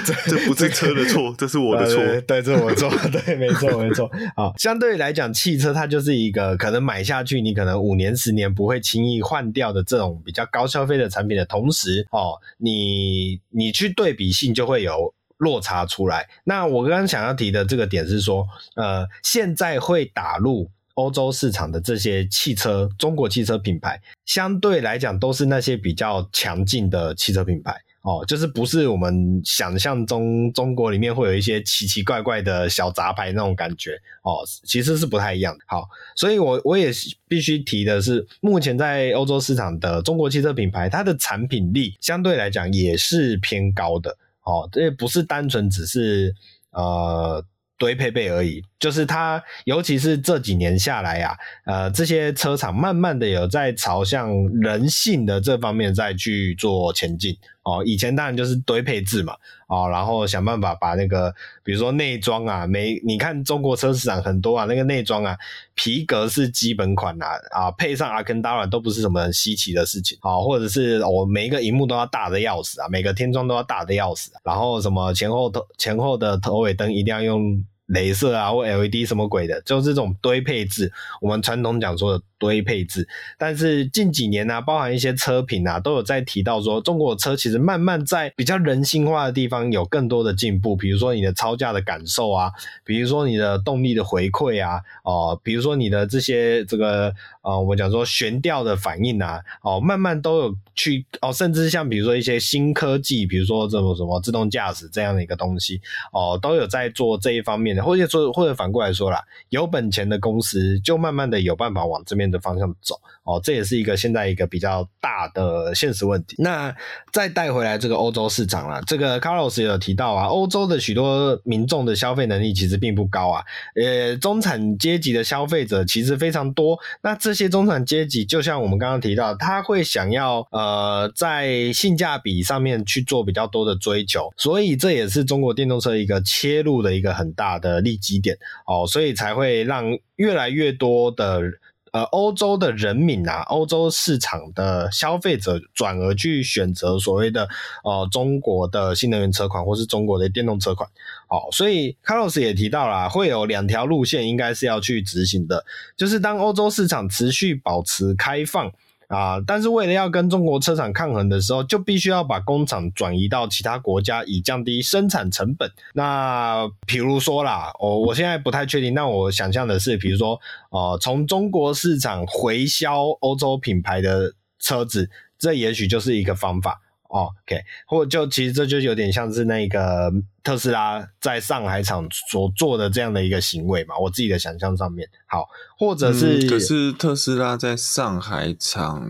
[0.03, 2.03] 这 这不是车的错，这是我的错。
[2.21, 2.89] 对，这是我错。
[3.11, 4.09] 对，没错，没错。
[4.35, 15.13] 好，相对于来讲，汽车它就是一个可能买下去，你可能五年、十年不会轻易换掉的这种比较高消费的产品的同时，哦，你你去对比性就会有。
[15.37, 16.27] 落差出来。
[16.43, 33.91] 那我刚刚想要提的这个点是说，呃，现在会打入欧洲市场的这些汽车，中国汽车品牌，相对来讲都是那些比较强劲的汽车品牌哦，就是不是我们想象中中国里面会有一些奇奇怪怪的小杂牌那种感觉
[34.23, 35.63] 哦，其实是不太一样的。
[35.67, 36.89] 好，所以我我也
[37.27, 44.17] 必须提的是，目前在欧洲市场的中国汽车品牌，它的产品力相对来讲也是偏高的。
[44.47, 46.33] 哦，这不是单纯只是
[46.71, 47.43] 呃
[47.77, 54.31] 堆配备而已，就是它，尤其是这几年下来呀、啊，呃，这些车厂慢慢的有在朝向
[54.61, 57.37] 人性的这方面再去做前进。
[57.67, 59.35] 哦，以前当然就是堆配置嘛，
[59.67, 65.37] 哦，然后想办法把那个，比如说内装啊，每你看中国车市场很多啊，那个内装啊，
[65.75, 83.07] 皮革是基本款啊，啊，配上阿肯达软都不是什么稀奇的事情，啊，或者是我、每一个荧幕都要大的要死啊，每个天窗都要大的要死，然后什么前后头前后的头尾灯一定要用镭射啊或 LED 什么鬼的，就是这种堆配置，我们传统讲说的堆配置。
[83.37, 92.51] 但是近几年呢、包含一些车品啊，都有在提到说，中国车其实慢慢在比较人性化的地方有更多的进步，比如说你的超驾的感受啊，
[92.83, 97.13] 比如说你的动力的回馈啊，哦、比如说你的这些这个
[97.47, 105.79] 呃，我们讲说悬吊的反应啊，哦、慢慢都有去哦、甚至像比如说一些新科技，比如说这种什么自动驾驶这样的一个东西，
[106.11, 116.35] 哦、都有在做这一方面的，或者说或者反过来说啦，有本钱的公司就慢慢的有办法往这边的方向走，哦、这也是一个现在一个比较大的现实问题。
[116.39, 116.75] 那
[117.13, 123.43] 再带回来这个欧洲市场啦，这个 Carlos 也有提到啊，欧洲的许多民众的消费能力其实并不高啊，
[123.75, 126.77] 呃，中产阶级的消费者其实非常多。
[127.01, 141.43] 那这些中产阶级，就像我们刚刚提到，他会想要呃在性价比上面去做比较多的追求，所以这也是中国电动车一个切入的一个很大的利基点哦，所以才会让越来越多的。
[141.91, 147.47] 呃，欧洲的人民啊，欧洲市场的消费者转而去选择所谓的
[147.83, 150.89] 呃中国的新能源车款，或是中国的电动车款。
[151.29, 158.71] 哦，所以 Carlos 也提到了，会有两条路线应该是要去执行的，就是当欧洲市场持续保持开放。
[159.07, 159.41] 啊！
[159.45, 165.71] 但是为了要跟中国车厂抗衡的时候，就必须要把工厂转移到其他国家，以降低生产成本。
[165.93, 168.93] 那比如说啦，我我现在不太确定。
[168.93, 170.39] 那我想象的是，比如说，
[170.69, 176.81] 呃，从中国市场回销欧洲品牌的车子，这也许就是一个方法。
[177.09, 180.11] 哦，OK，或者就其实这就有点像是那个
[180.43, 189.07] 特斯拉在上海厂所做的这样的一个行为嘛，我自己的想象上面，好，或者是、嗯、可是特斯拉在上海厂，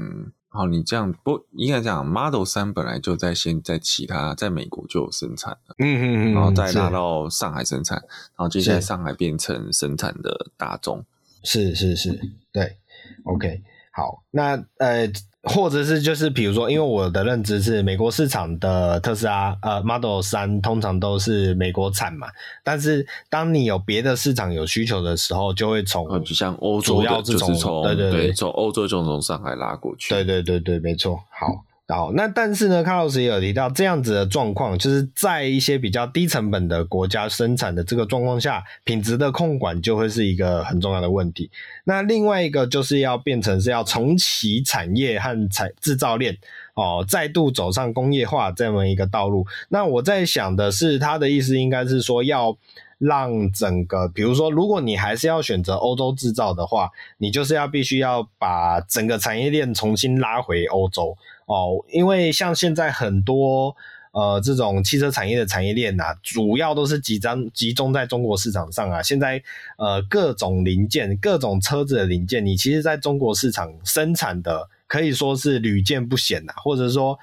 [0.49, 11.03] 好，你这样不应该讲 Model 三本来就在先在其他在美国就有生产了，嗯嗯嗯，然后再拿到上海生产，然后接下来上海变成生产的大众，
[11.43, 12.19] 是是是，
[12.51, 12.77] 对
[13.23, 15.11] ，OK，好，那呃。
[15.47, 22.27] 或者是就是比如说，因为我的认知是美国市场的特斯拉呃 Model 三通常都是美国产嘛，
[22.63, 28.11] 但是当你有别的市场有需求的时候，就会从就像欧洲主要是从对对。
[28.11, 31.63] 对从欧洲就从上海拉过去，对对对对，没错，好。
[31.89, 41.49] 好，那但是呢，卡洛斯也有提到这样子的状况，就是在一些比较低成本的国家生产的这个状况下，品质的控管就会是一个很重要的问题。
[41.85, 46.37] 那另外一个就是要变成是要重启产业和产制造链
[46.73, 49.47] 哦，再度走上工业化这么一个道路。
[49.69, 52.57] 那我在想的是，他的意思应该是说要
[52.97, 61.15] 让整个，比如说，如果你还是要选择欧洲制造的话，你就是要必须要把整个产业链重新拉回欧洲。
[61.45, 63.75] 哦，因为像现在很多
[64.11, 69.01] 呃这种汽车产业的产业链呐，主要都是集中集中在中国市场上啊。
[69.03, 69.41] 现在
[69.77, 77.17] 呃各种零件、各种车子的零件，你其实在中国市场生产的可以说是屡见不鲜呐，或者说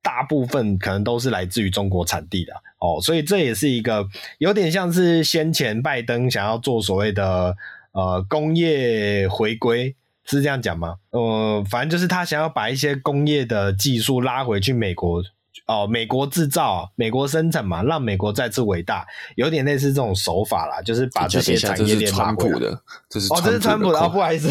[0.00, 3.00] 大部分可能都是来自于中国产地的哦。
[3.00, 4.06] 所以这也是一个
[4.38, 7.54] 有点像是先前拜登想要做所谓的
[7.92, 9.94] 呃工业回归。
[10.26, 10.94] 是这样讲吗？
[11.10, 15.18] 呃，反正就是他想要把一些工业的技术拉回去美国，
[15.66, 22.60] 哦、呃，美国制造、美国生产嘛，让美国再次伟大，有点类似这种手法啦，就是把这些产业链拉回来。
[22.60, 24.50] 的，这是哦，这是川普的，哦，不好意思，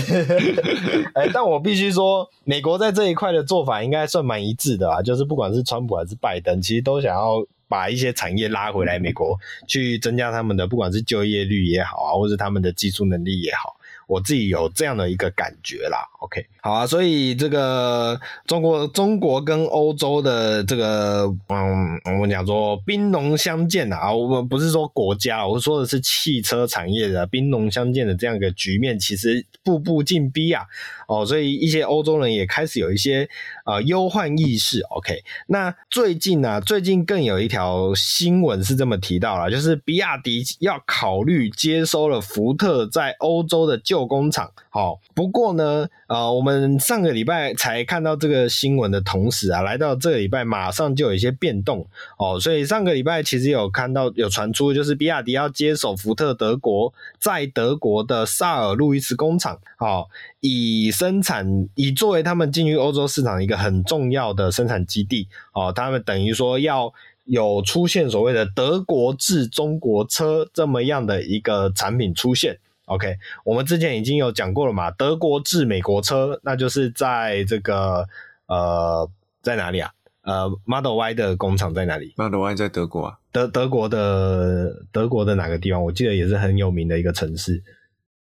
[1.15, 7.37] 哎、欸，但我必须说，美国在这一块的做法应该算蛮一致的啊，就是不管是川普还是拜登，其实都想要
[7.69, 13.77] 把一些产业拉回来美国，去增加他们的不管是就业率也好啊，或是他们的技术能力也好。
[14.07, 30.65] 我自己有这样的一个感觉啦，OK，好啊，所以这个中国中国跟欧洲的这个，嗯，我们讲说兵戎相见啊，我们不是说国家，我说的是汽车产业的兵戎相见的这样一个局面，其实步步进逼啊，
[31.07, 33.29] 哦，所以一些欧洲人也开始有一些
[33.69, 51.85] 呃忧患意识，OK，那最近呢、啊，最近更有一条新闻是这么提到了，就是比亚迪要考虑接收了福特在欧洲的旧工厂，好，不过呢，呃，我们上个礼拜才看到这个新闻的同时啊，来到这个礼拜马上就有一些变动
[52.17, 66.91] 哦，所以上个礼拜其实有看到有传出，就是比亚迪要接手福特德国在德国的萨尔路易斯工厂，好，以生产以作为他们进入欧洲市场一个很重要的生产基地，哦，他们等于说要
[67.25, 72.57] 有出现所谓的德国制中国车这么样的一个产品出现。
[72.85, 78.07] OK，我们之前已经有讲过了嘛，德国制美国车，那就是在这个
[78.47, 79.07] 呃，
[79.43, 79.91] 在哪里啊？
[80.21, 85.83] 呃 Model Y 的工厂在哪里？Model Y 在德国啊，德德国的德国的哪个地方？
[85.83, 87.63] 我记得也是很有名的一个城市，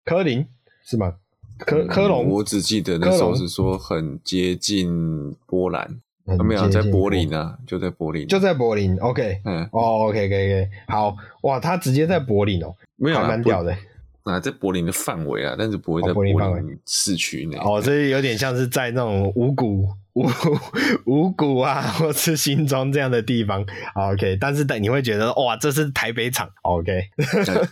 [0.04, 0.46] 科林
[0.84, 1.16] 是吗？
[1.66, 6.00] 科科隆、嗯，我只记得那时候是说很接近波兰，
[6.44, 8.96] 没有在柏林啊，就在柏林，就在柏林。
[8.98, 13.76] OK，嗯，哦，OK，OK，OK，好，哇，他直接在柏林哦，没有，蛮屌的。
[14.24, 16.34] 啊，在柏林的范围啊，但是不会在柏林
[16.86, 17.56] 市区内。
[17.58, 20.26] 哦，所以有点像是在那种五谷、五
[21.06, 23.64] 五谷啊，或是新庄这样的地方。
[23.94, 26.48] OK，但是等你会觉得哇，这是台北厂。
[26.62, 27.02] OK，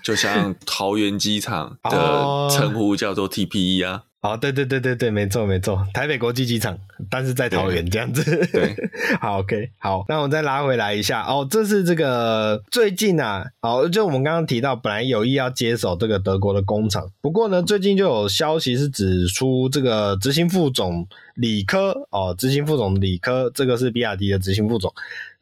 [0.03, 4.05] 就像桃园机场的称呼叫做 TPE 啊。
[4.21, 6.77] 哦，对对对对对，没错没错，台北国际机场，
[7.09, 8.25] 但是在桃园这样子。
[8.53, 8.75] 对，
[9.21, 21.07] 好，OK，好，那我们再拉回来一下哦，这是这个最近啊，哦，就我们刚刚提到，本来有意要接手这个德国的工厂，不过呢，最近就有消息是指出，这个执行副总
[21.37, 24.93] 李科哦，执行副总李科，这个是比亚迪的执行副总。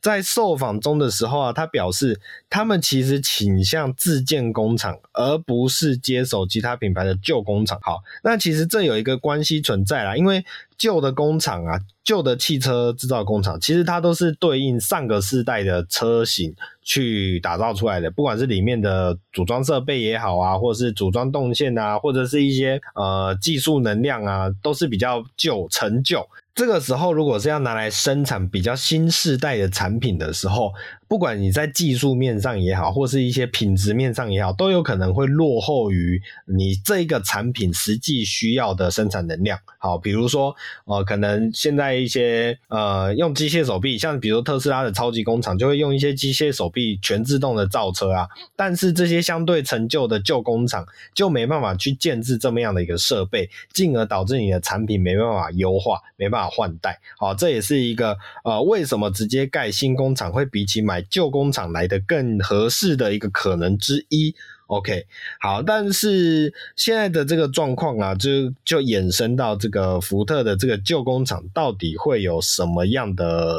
[0.06, 7.76] 在受访中的时候啊，他表示他们其实倾向自建工厂，而不是接手其他品牌的旧工厂。
[7.82, 10.44] 好，那其实这有一个关系存在啦，因为
[10.78, 26.24] 旧的工厂啊，旧的汽车制造工厂，其实它都是对应上个世代的车型去打造出来的，不管是里面的组装设备也好啊，或者是组装动线啊，或者是一些呃技术能量啊，都是比较旧、陈旧。
[26.56, 30.72] 这个时候，如果是要拿来生产比较新世代的产品的时候，
[31.06, 39.58] 不管你在技术面上也好，或是一些品质面上也好，都有可能会落后于你这个产品实际需要的生产能量。
[39.76, 48.26] 好，比如说，呃，可能现在一些呃用机械手臂，像比如特斯拉的超级工厂，就会用一些机械手臂全自动的造车啊。
[48.56, 57.00] 但是这些相对陈旧的旧工厂就没办法去建置这么样的一个设备，进而导致你的产品没办法优化，没办法换代。
[57.18, 64.34] 好，这也是一个呃为什么直接盖新工厂会比起买旧工厂来的更合适的一个可能之一
[64.66, 65.06] ，OK，
[65.40, 73.58] 好，但是现在的这个状况啊，就就衍生到这个福特的这个旧工厂到底会有什么样的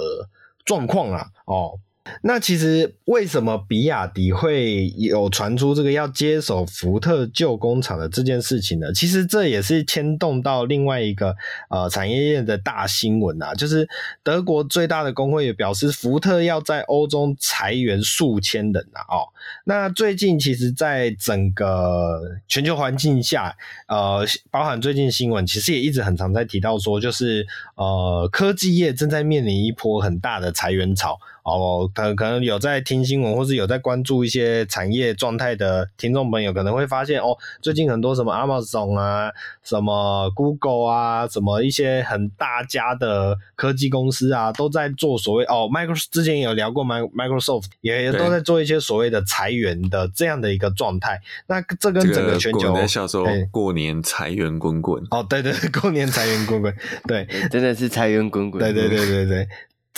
[0.65, 1.27] 状况啊？
[1.45, 1.79] 哦。
[2.21, 8.91] 那其实为什么比亚迪会有传出这个要接手福特旧工厂的这件事情呢？
[8.93, 11.35] 其实这也是牵动到另外一个
[11.69, 13.87] 呃产业链的大新闻啊，就是
[14.23, 19.01] 德国最大的工会也表示，福特要在欧洲裁员数千人啊。
[19.07, 19.27] 哦，
[19.65, 23.55] 那最近其实，在整个全球环境下，
[23.87, 27.45] 呃，包含最近新闻，其实也一直很常在提到说，就是
[27.75, 31.17] 呃科技业正在面临一波很大的裁员潮。
[31.47, 39.31] 哦，可可能有在听新闻，或是有在关注一些产业状态的听众朋友，可能会发现哦，最近很多什么 Amazon 啊，
[39.63, 51.21] 什么 Google 啊，什么一些很大家的科技公司啊，都在做所谓哦，Microsoft 之前有聊过，Microsoft 也也都在做一些所谓的裁员的这样的一个状态。
[51.47, 55.01] 那这跟整个全球，在销售过年财源滚滚。
[55.11, 56.75] 哦，对对，过年财源滚滚，
[57.07, 58.61] 对， 真的是财源滚滚。
[58.61, 59.47] 对对对对对。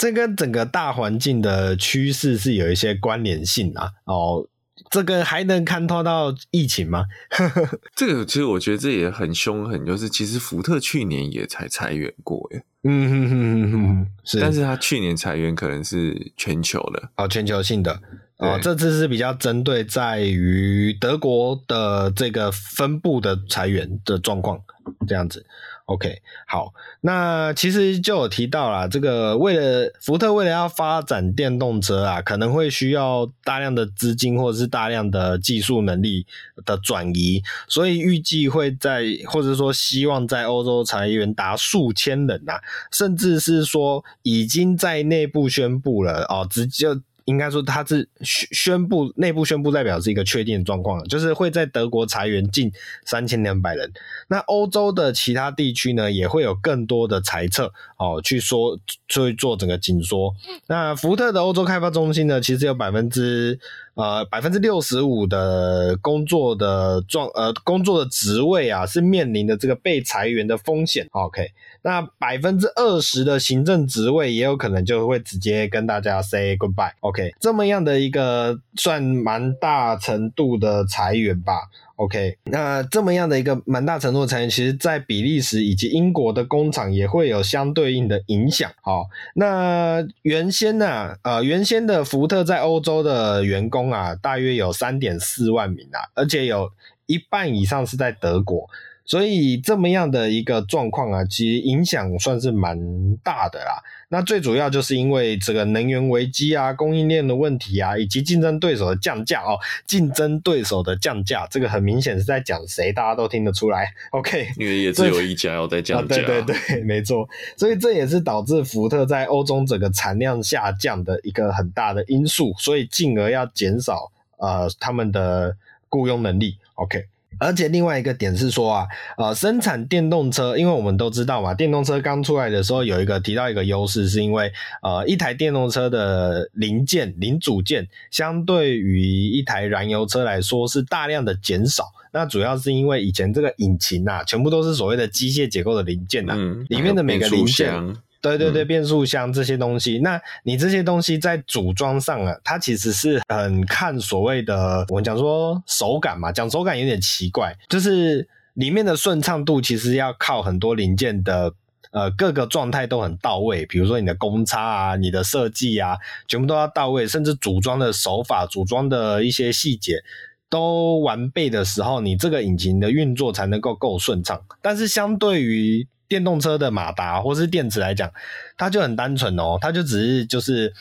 [0.00, 3.90] 这跟整个大环境的趋势是有一些关联性啊。
[4.06, 4.48] 哦，
[4.90, 7.04] 这个还能看透到疫情吗？
[7.94, 12.64] 这个其实我觉得这也很凶狠，就是其实福特去年也才裁员过耶。
[12.82, 18.00] 嗯哼哼哼哼，是，但是他去年裁员可能是全球的哦，全球性的
[18.38, 24.58] 哦，这次是比较针对在于德国的这个分部的裁员的状况，
[25.06, 25.44] 这样子。
[25.90, 36.24] OK，好，那其实就有提到啦，这个为了福特为了要发展电动车啊，可能会需要大量的资金或者是大量的技术能力
[36.64, 42.60] 的转移，所以预计会在或者说希望在欧洲裁员达数千人啊，
[42.92, 46.86] 甚至是说已经在内部宣布了哦，直接。
[47.24, 52.72] 应该说，他是宣宣布内部宣布，代表是一个确定的状况，就是会在德国裁员近
[53.04, 53.92] 三千两百人。
[54.28, 60.34] 那欧洲的其他地区呢，也会有更多的裁撤哦，去说去做整个紧缩。
[60.66, 63.58] 那福特的欧洲开发中心呢，其实有百分之
[63.94, 71.06] 呃百分之六十五的工作的状呃工作的职位啊，是面临的这个被裁员的风险。
[71.12, 71.52] OK。
[71.82, 76.92] 那百分之二十的行政职位也有可能就会直接跟大家 say goodbye。
[77.00, 81.54] OK，这么样的一个算蛮大程度的裁员吧。
[81.96, 88.72] OK，那这么样的一个蛮大程度的裁员，其实在比利时以及英国的工厂也会有相对应的影响。
[88.80, 89.04] 好，
[89.34, 96.70] 那原先呢、呃，原先的福特在欧洲的员工啊，大约有三点四万名啊，而且有
[97.04, 98.66] 一半以上是在德国。
[99.10, 102.78] 所以这么样的一个状况啊，其实影响算是蛮
[103.24, 103.82] 大的啦。
[104.08, 109.58] 那最主要就是因为这个能源危机啊、供应链的问题啊，以及竞争对手的降价哦。
[109.84, 113.92] 竞争对手的降价，这个很明显是在讲谁，大家都听得出来。
[114.12, 116.14] OK，因为也只有一家要在降价。
[116.22, 117.28] 对对对，没错。
[117.56, 125.56] 所以这也是导致福特在欧洲整个产量下降的一个很大的因素，所以进而要减少呃他们的
[125.88, 126.58] 雇佣能力。
[126.74, 127.06] OK。
[127.40, 128.86] 而且另外一个点是说啊，
[129.16, 141.84] 呃，生产电动车，因为我们都知道嘛，电动车刚出来的时候有一个提到一个优势，是因为呃，一台电动车的零件、零组件，相对于一台燃油车来说是大量的减少。
[142.12, 147.72] 那主要是因为以前这个引擎啊，全部都是所谓的机械结构的零件呐、啊，嗯、里面的每个零件。
[148.20, 161.52] 对对对，变速箱这些东西，嗯、那你这些东西在组装上啊，它其实是很看所谓的我们讲说手感嘛，讲手感有点奇怪，就是里面的顺畅度其实要靠很多零件的
[161.92, 165.96] 呃各个状态都很到位，比如说你的公差啊、你的设计啊，
[166.28, 170.02] 全部都要到位，甚至组装的手法、组装的一些细节
[170.50, 174.42] 都完备的时候，你这个引擎的运作才能够够顺畅。
[174.60, 178.10] 但是相对于电动车的马达或是电池来讲，
[178.58, 180.74] 它就很单纯哦，它就只是就是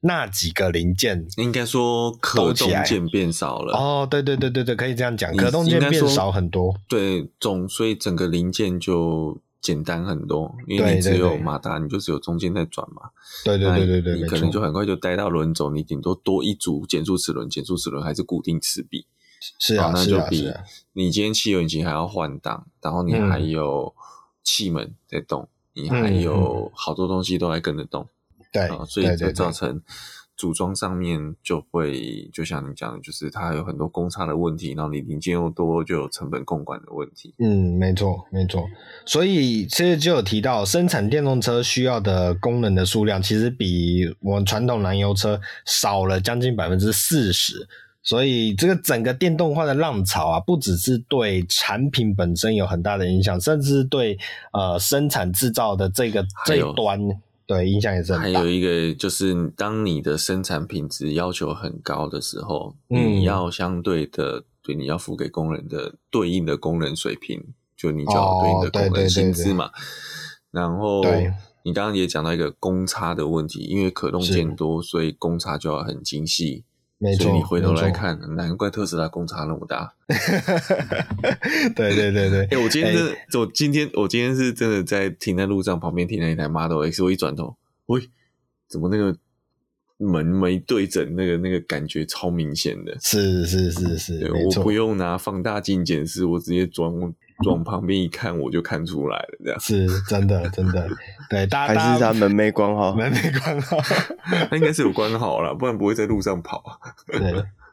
[0.00, 4.04] 那几个零件，应该说可动件变少了哦。
[4.10, 6.74] 对对对对对，可以这样讲，可动件变少很多。
[6.88, 13.10] 对，总所以整个零件就简单很多，因为你只有马达，你就只有中间在转嘛。
[13.44, 19.06] 对对对对对，你可能就很快就待到轮轴，你顶多多一组减速齿轮，减速齿轮还是固定齿比。
[19.60, 20.52] 是啊，那就比
[20.94, 23.94] 你今天汽油引擎还要换挡，然后你还有。
[24.42, 28.06] 气门在动，你还有好多东西都在跟着动，
[28.38, 29.80] 嗯、对，所以就造成
[30.36, 37.34] 组装上面就会，就像你讲的，就是它有很多公差的问题，然后你零件又多，就有成本共管的问题。
[37.38, 38.66] 嗯，没错，没错。
[39.06, 47.68] 所以其实就有提到，生产电动车需要的功能的数量，其实比我们传统燃油车少了将近百分之四十。
[48.02, 54.18] 所以这个整个电动化的浪潮啊，不只是对产品本身有很大的影响，甚至对
[54.52, 56.98] 呃生产制造的这个这一端，
[57.46, 58.40] 对影响也是很大。
[58.40, 67.40] 还有一个就是，当你的生产品质要求很高的时候，嗯、你要相对的对你要付给工人的对应的工人水平，
[67.76, 69.70] 就你就要对应的工人薪资嘛。
[70.50, 71.04] 然后
[71.62, 76.64] 你刚刚也讲到一个公差的问题，因为可动件多，所以公差就要很精细。
[77.02, 79.92] 没错，所以你回头来看，难怪特斯拉公差那么大。
[81.74, 88.08] 对对对对，哎、欸，我今天真的，欸、我今天我今天是真的在停在路上，旁边停了一台 Model X，我一转头，喂，
[88.68, 89.16] 怎么那个
[89.96, 91.16] 门没对准？
[91.16, 92.96] 那个那个感觉超明显的。
[93.00, 96.88] 是是是是，我不用拿放大镜检视，我直接转。
[97.44, 100.88] 往旁边一看，我就看出来了，这样是真的，真的。
[101.30, 103.76] 对，大家还是他门没关好，门没关好，
[104.50, 106.62] 那应该是有关好了，不然不会在路上跑。
[107.06, 107.20] 对，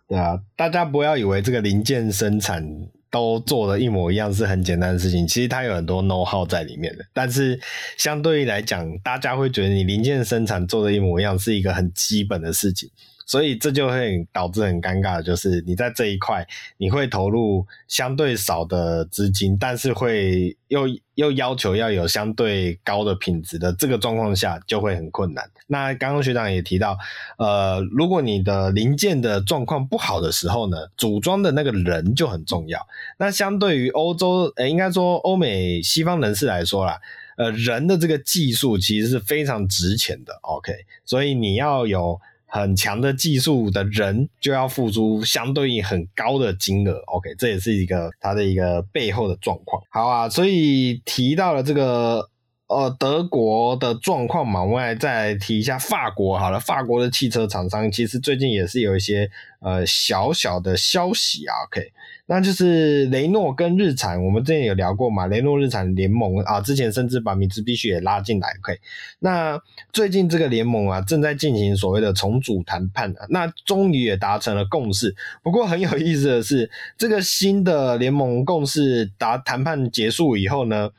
[0.07, 2.63] 对啊，大家不要以为这个零件生产
[3.11, 7.05] 都做的一模一样是很简单的事情，其实它有很多 know how 在里面的。
[7.13, 7.59] 但是
[7.97, 12.89] 相对于来讲，大家会觉得你零件生产做的一模一样是一个很基本的事情。
[13.29, 25.47] 所以这就会导致很尴尬，就是你在这一块你会投入相对少的资金，但是会又又要求要有相对高的品质的这个状况下，就会很困难。
[25.67, 26.97] 那刚刚学长也提到，
[27.37, 32.83] 呃，如果你的零件的状况不好的时候呢，组装的那个人就很重要。
[33.19, 36.99] 那相对于欧洲，呃，应该说欧美西方人士来说啦，
[37.37, 40.33] 呃，人的这个技术其实是非常值钱的。
[40.41, 40.73] OK，
[41.05, 42.19] 所以你要有。
[42.51, 49.81] 很强的技术的人就要付出相对应很高的金额，OK，这也是一个它的一个背后的状况。
[49.91, 52.27] 好啊，所以提到了这个
[52.67, 56.59] 呃德国的状况嘛，我们来再提一下法国好了。
[56.59, 59.29] 法国的汽车厂商其实最近也是有一些
[59.61, 61.91] 呃小小的消息啊，OK。
[62.31, 65.25] 那就是雷诺跟日产，我们之前有聊过嘛？
[65.25, 68.49] 雷诺日产联盟啊，之前甚至把米兹必须也拉进来。
[68.59, 68.79] OK，
[69.17, 69.59] 那
[69.91, 75.15] 最近这个联盟啊，正在进行所谓的重组谈判啊，那终于也达成了共识。
[75.41, 76.69] 不过很有意思的是，
[76.99, 80.91] 这个新的联盟共识达谈判结束以后呢，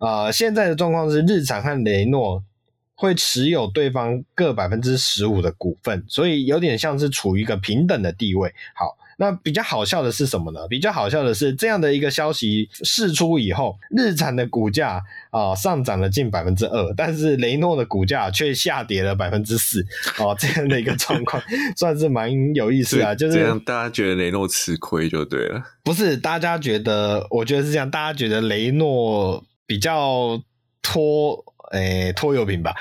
[0.00, 2.42] 呃，现在的状况是日产和雷诺
[2.96, 8.52] 会持有对方各百分之十五的股份，所以有点像是处于一个平等的地位。
[8.74, 8.96] 好。
[9.22, 10.66] 那比较好笑的是什么呢？
[10.68, 15.00] 比较好笑的是这样的一个消息释出以后，日产的股价
[15.30, 19.80] 啊、呃、上涨了近百分之二，但是雷诺的股价却下跌了百分之四
[20.18, 21.40] 哦， 这样的一个状况
[21.78, 23.14] 算是蛮有意思啊。
[23.14, 25.62] 就是这样，大家觉得雷诺吃亏就对了。
[25.84, 30.42] 不是，大家觉得，我觉得是这样，大家觉得雷诺比较
[30.82, 31.44] 拖。
[31.72, 32.74] 诶、欸，拖油瓶吧，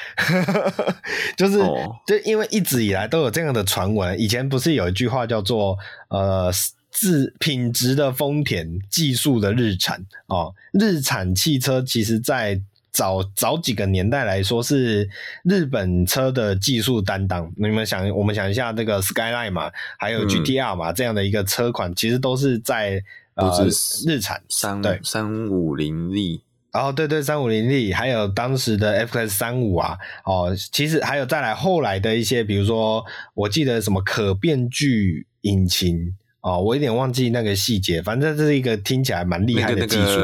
[1.37, 4.19] 就是、哦、就因为一直以来都有这样的传闻。
[4.19, 5.77] 以前不是有一句话叫做
[6.09, 6.51] “呃，
[6.91, 10.53] 质品质的丰田，技术的日产”哦。
[10.73, 12.61] 日产汽车其实，在
[12.91, 15.09] 早早几个年代来说，是
[15.45, 17.49] 日本车的技术担当。
[17.55, 23.01] 你们想，我们想一下，这个 Skyline 嘛，还有 GTR 嘛，嗯、这样的一个车款，其实都是在
[23.35, 23.65] 呃
[24.05, 26.41] 日产三对三五零 Z。
[26.73, 40.01] 哦，对对，三五零 D，还有当时的 FX 三五啊，哦，其实还有再来后来的一些，比如说，我记得什么可变距引擎哦，我有点忘记那个细节，反正这是一个听起来蛮厉害的技术。
[40.01, 40.17] 那个那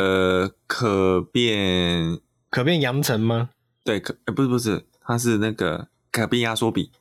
[0.48, 2.18] 个、可变
[2.50, 3.50] 可变扬程吗？
[3.84, 6.92] 对，可不是不是，它是那个可变压缩比。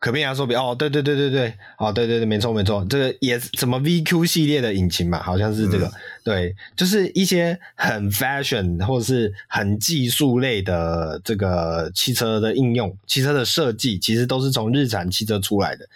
[0.00, 5.92] 可变压缩比哦，对对对对对，哦对对对，没错没错，这个也是什么 VQ 系列的引擎嘛，好像是这个，嗯、
[6.24, 15.86] 对，就是一些很 fashion 或者是很技术类的这个汽车的应用，汽车的设计其实都是从日产汽车出来的，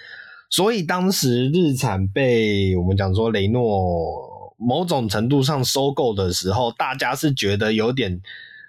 [0.51, 8.21] 所以当时日产被我们讲说雷诺某种程度上收购的时候，大家是觉得有点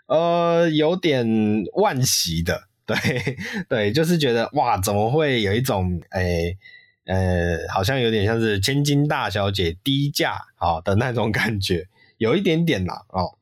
[0.07, 2.69] 呃有点惋惜的。
[2.85, 6.57] 对对，就是觉得哇，怎么会有一种诶
[7.05, 13.37] 呃，好像有点像是千金大小姐低价啊的那种感觉，有一点点啦哦。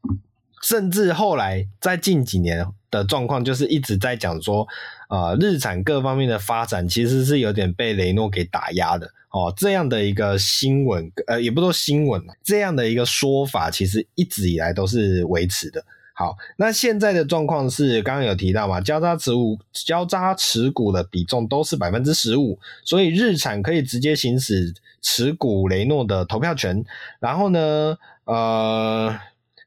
[0.61, 4.65] 甚至后来在近几年的状况，就是一直在讲说，
[5.09, 9.53] 呃，日产各方面的发展其实是有点被雷诺给打压的哦。
[9.57, 15.83] 这样的一个新闻，呃，也不说新闻，这样的一个说法，其实一直以来都是维持的。
[16.15, 26.85] 好，那现在的状况是，刚刚有提到嘛，交叉持股、交叉持股的比重都是百分之十五，所以日产可以直接行使持股雷诺的投票权。
[27.19, 29.19] 然后呢，呃，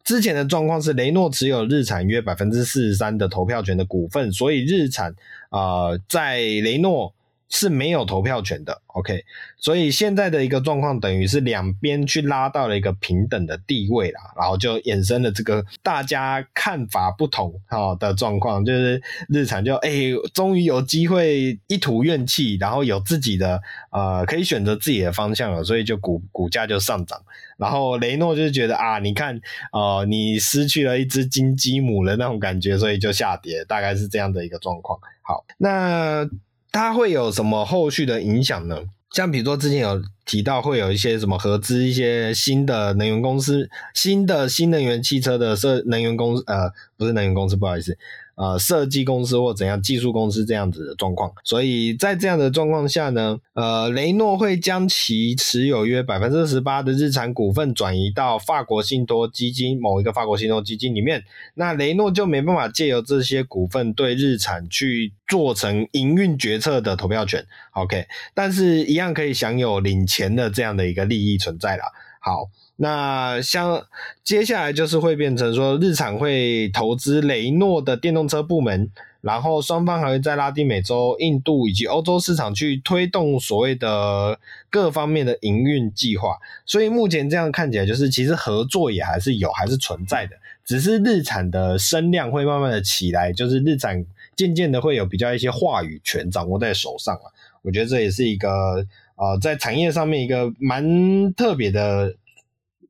[0.04, 5.12] 之前的状况是雷诺持有日产约百分之四十三的投票权的股份，所以日产
[5.50, 7.12] 啊、呃，在雷诺。
[7.48, 9.24] 是没有投票权的，OK，
[9.56, 19.90] 所以现在的一个状况等于是两边去拉到了一个平等的地位啦，然后就衍生了这个大家看法不同哈的状况，就是日产就哎，
[20.34, 27.22] 终于有机会一吐怨气，然后有自己的呃可以选择自己的方向了，所以就股股价就上涨，
[27.56, 29.40] 然后雷诺就是觉得啊，你看
[29.72, 34.98] 呃你失去了一只金鸡母的那种感觉，所以就下跌，大概是这样的一个状况。
[35.22, 36.28] 好，那。
[36.76, 38.82] 它会有什么后续的影响呢？
[39.12, 47.96] 像比如说之前有提到会有一些什么合资一些新的能源公司，新的新能源汽车的设能源公司，呃，不是能源公司，不好意思。
[48.36, 61.24] 呃，设计公司或怎样技术公司这样子的状况，所以在这样的状况下呢，呃，雷诺会将其持有约百分之十八的日产股份转移到法国信托基金某一个法国信托基金里面，
[61.54, 71.84] 那雷诺就没办法借由这些股份对日产去做成营运决策的投票权，OK，但是一样可以享有领钱的这样的一个利益存在啦。
[72.20, 72.50] 好。
[72.78, 73.86] 那像
[74.22, 78.90] 接下来就是会变成说，日产会投资雷诺的电动车部门，
[79.22, 86.36] 然后双方还会在拉丁美洲、印度以及欧洲市场去推动所谓的各方面的营运计划。
[86.66, 94.04] 所以目前这样看起来，就是其实合作也还是有，还是存在的，只是日产的声量会慢慢的起来，就是日产
[94.36, 97.32] 渐渐的会有比较一些话语权掌握在手上了。
[97.62, 102.14] 我觉得这也是一个呃，在产业上面一个蛮特别的。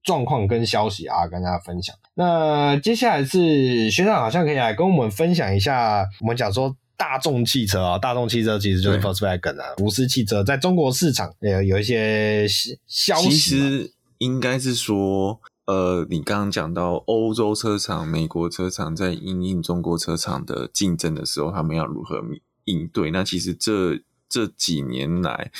[0.07, 1.95] 状况跟消息啊，跟大家分享。
[2.15, 6.07] 那接下来是学长，好像可以来跟我们分享一下。
[6.21, 12.47] 我们讲说大众汽车啊，大众汽车其实就是 Volkswagen 啊，福斯汽车在中国市场有有一些
[12.87, 13.31] 消息。
[13.31, 22.23] 其实应该是说，呃，你刚刚讲到欧洲车厂、美国车厂在应应中国车厂的竞争的时候，他们要如何
[22.65, 23.11] 应对？
[23.11, 25.51] 那其实这这几年来。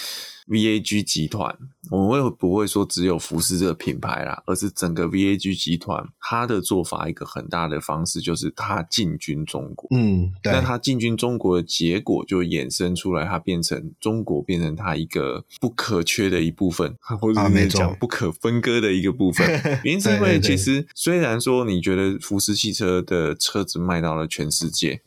[0.49, 1.59] VAG 集团，
[1.91, 9.89] 我们会不会说只有福斯这个品牌啦，而是整个 VAG 集团，它的做法一个很大的方式就是它进军中国。
[9.91, 10.53] 嗯，对。
[10.53, 19.45] 那它进军中国的结果就衍生出来，它变成中国变成它一个不可缺的一部分， 或者是讲不可分割的一个部分。
[19.53, 25.03] 啊、原因是因为其实虽然说你觉得福斯汽车的车子卖到了全世界，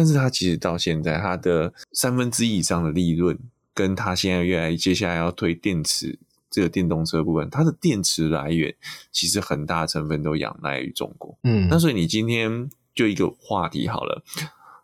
[0.00, 3.38] 但是它其实到现在它的三分之一以上的利润。
[3.72, 6.18] 跟他现在越来接下来要推电池
[6.50, 8.74] 这个电动车部分，它的电池来源
[9.10, 11.38] 其实很大成分都仰赖于中国。
[11.44, 14.22] 嗯，那所以你今天就一个话题好了，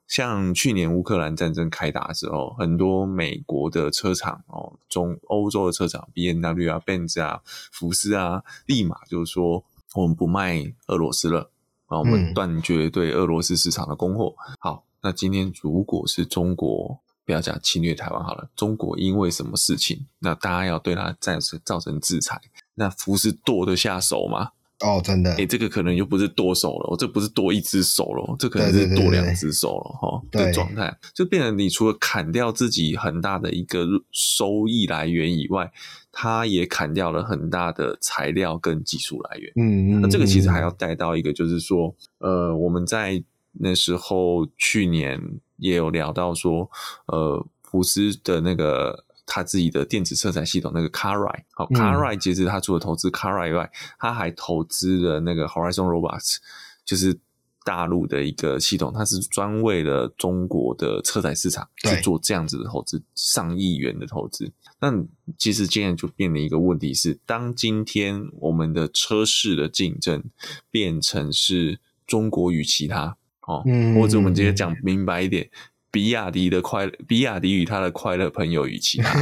[0.06, 9.62] 像去年乌克兰战争开打的时候，很多美国的车厂哦，中欧洲的车厂，B N W 啊、Benz 啊、福斯啊，立马就是说
[9.94, 11.50] 我们不卖俄罗斯了
[11.86, 14.34] 啊，我们断绝对俄罗斯市场的供货。
[14.60, 16.98] 好，那今天如果是中国。
[17.26, 22.40] 不要讲侵略台湾好了，中国因为什么事情，那大家要对他暂时造成制裁，
[22.76, 24.50] 那福是剁得下手吗？
[24.84, 35.68] 哦，真的，哎、欸、这个可能就不是剁手了，这不是剁一只手了，这可能是剁两只手了哈的状态，就变成你除了砍掉自己很大的一个收益来源以外，
[36.12, 39.52] 他也砍掉了很大的材料跟技术来源。
[39.56, 43.24] 嗯嗯，那这个其实还要带到一个，就是说，呃，我们在。
[43.58, 45.20] 那时候去年
[45.56, 46.70] 也有聊到说，
[47.06, 56.36] 呃，福斯的那个他自己的电子车载系统那个 Carride，好，Carride 其实他除了投资 Carride 以外，他还投资了那个 Horizon Robots，
[56.84, 57.18] 就是
[57.64, 64.52] 大陆的一个系统，它是专为了中国的车载市场去做这样子的投资，上亿元的投资。
[64.78, 64.92] 那
[65.36, 70.22] 其实现在就变了一个问题是，当今天我们的车市的竞争
[70.70, 73.16] 变成是中国与其他。
[73.46, 75.48] 哦，或者我们直接讲明白一点，
[75.90, 79.18] 比亚迪的快乐，比亚迪与他的快乐朋友与其他，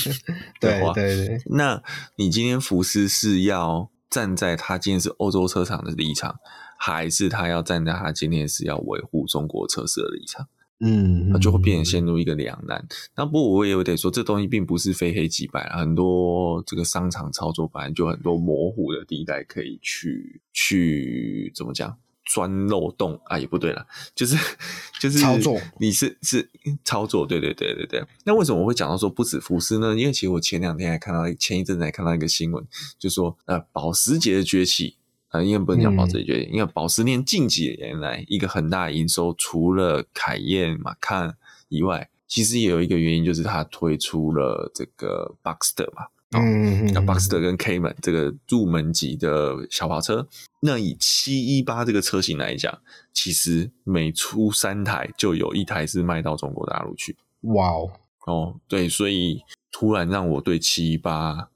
[0.60, 1.38] 对对对。
[1.46, 1.82] 那
[2.16, 6.38] 你今天福斯是要站在他今天是欧洲车厂的立场，
[6.78, 10.46] 还是他要站在他今天是要维护中国车市的立场？
[10.84, 12.84] 嗯，那就会变成陷入一个两难。
[13.16, 21.96] 那不过我也有点说，这东西并不是非黑即白，很多这个商场操作本来就很多模糊的地带可以去去怎么讲？
[22.24, 24.36] 钻漏洞啊，也不对了， 就是
[25.00, 26.48] 就是操作，你是是
[26.84, 28.04] 操作，对对对对对。
[28.24, 29.94] 那为什么我会讲到说不止福斯呢？
[29.98, 32.64] 因为其实我前两天还看到，前一阵子还看到一个新闻，
[32.98, 34.96] 就说呃保时捷的崛起
[35.28, 41.36] 啊、呃，因为不能讲保时捷崛起，嗯、因为保时捷近几年来一个很大的营收，除了凯宴、马看
[41.68, 46.06] 以外，其实也有一个原因，就是它推出了这个 Boxster 嘛。
[46.40, 50.26] 嗯，那 Boxster 跟 Cayman 这个入门级的小跑车，
[50.60, 52.78] 那以七一八这个车型来讲，
[53.12, 57.16] 其实每出三台就有一台是卖到中国大陆去。
[57.42, 57.90] 哇哦，
[58.26, 61.48] 哦，对，所以突然让我对七一八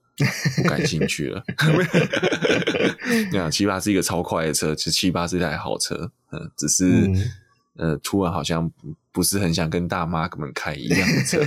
[0.57, 1.43] 不感兴趣了。
[3.33, 7.11] 那七一八是一个超快的车，其实七一八是一台好车，嗯，只是。
[7.79, 8.70] 嗯呃，突然好像
[9.12, 11.41] 不是很想跟大妈们开一样的车。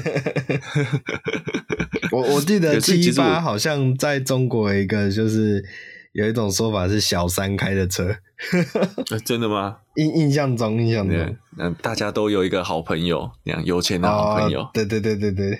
[2.12, 5.64] 我我记得七一八好像在中国一个就是
[6.14, 8.16] 有一种说法是小三开的车。
[9.12, 9.78] 呃、真的吗？
[9.98, 14.62] 印印象中，印象中，嗯，大家都有一个好朋友，那样有钱的好朋友。
[14.62, 15.60] 哦、对对对对对。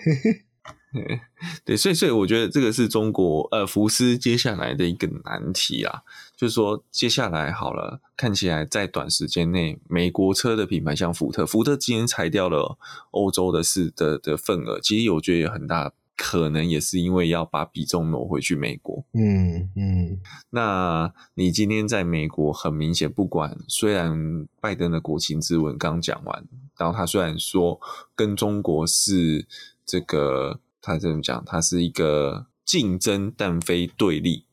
[1.63, 6.01] 对，所以所以我觉得这个是中国呃福斯接下来的一个难题啊，
[6.35, 12.79] 就是说接下来好了，看起来在短时间内，美国车的品牌像福特，福特今天裁掉了
[13.11, 19.05] 欧洲的市的的份额，其实我觉得有很大可能也是因为要把比重挪回去美国。
[19.13, 20.19] 嗯嗯，
[20.49, 26.47] 那你今天在美国很明显，不管虽然拜登的国情咨文刚讲完，
[26.79, 27.79] 然后他虽然说
[28.15, 29.47] 跟中国是
[29.85, 30.59] 这个。
[30.82, 34.45] 他这么讲，它是一个竞争但非对立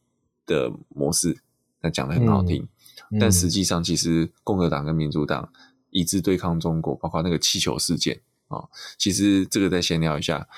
[0.46, 1.38] 的模式，
[1.80, 2.66] 他讲的很好听。
[3.20, 5.52] 但实际上，其实共和党跟民主党
[5.90, 8.70] 一致对抗中国，包括那个气球事件啊、哦。
[8.98, 10.48] 其实这个再闲聊一下，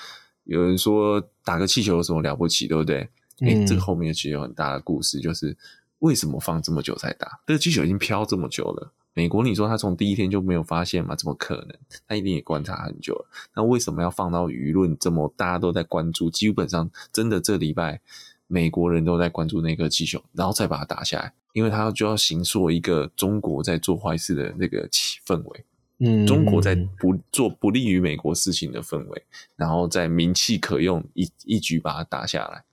[0.45, 3.09] 有人说打个气球有什么了不起，对不对？
[3.41, 5.55] 诶、欸、这个后面其实有很大的故事，就是
[5.99, 7.39] 为什么放这么久才打？
[7.45, 8.91] 这个气球已经飘这么久了。
[9.19, 11.13] 美国，你说他从第一天就没有发现吗？
[11.13, 11.77] 怎么可能？
[12.07, 13.25] 他一定也观察很久了。
[13.53, 16.29] 那为什么要放到舆论这么大家都在关注？
[16.29, 17.99] 基本上真的这礼拜
[18.47, 25.65] 美国人都在关注那个气球，然后再把它打下来，因为他就要形塑一个中国在做坏事的那个气氛围。
[25.97, 29.23] 嗯，中国在不做不利于美国事情的氛围，
[29.57, 32.63] 然后在名气可用一一举把它打下来，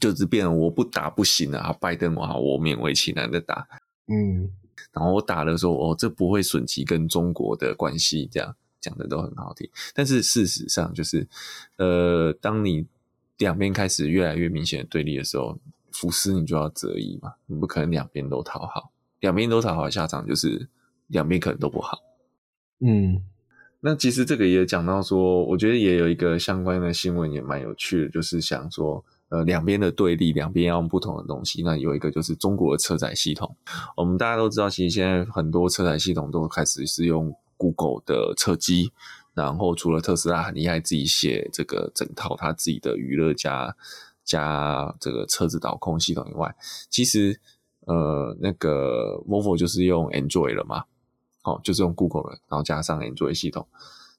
[0.00, 1.72] 就是变我不打不行啊！
[1.80, 3.66] 拜登我好，我勉为其难的打。
[4.06, 4.52] 嗯。
[4.92, 9.68] 然后我打的时候，哦，这不会损及跟中国的关系，这样讲的都很好听。
[9.94, 11.26] 但是事实上，就是，
[11.78, 12.86] 呃，当你
[13.38, 15.58] 两边开始越来越明显的对立的时候，
[15.92, 20.68] 福斯你就要择一嘛，你不可能两边都讨好，两边都讨好的下场就是
[21.06, 21.98] 两边可能都不好。
[22.80, 23.22] 嗯，
[23.80, 29.04] 那其实这个也讲到说，我觉得也有一个相关的新闻也蛮有趣的，就是想说。
[29.32, 31.62] 呃，两边的对立，两边要用不同的东西。
[31.62, 33.56] 那有一个就是中国的车载系统，
[33.96, 38.92] 我们大家都知道，其实现在很多车载系统都开始是用 Google 的车机，
[39.32, 43.74] 然后除了特斯拉很厉害，自己写这个整套他自己的娱乐加
[44.22, 46.54] 加这个车子导控系统以外，
[46.90, 47.40] 其实
[47.86, 50.84] 呃那个 Volvo 就是用 Android 了嘛，
[51.44, 53.66] 哦，就是用 Google 了，然后加上 Android 系统。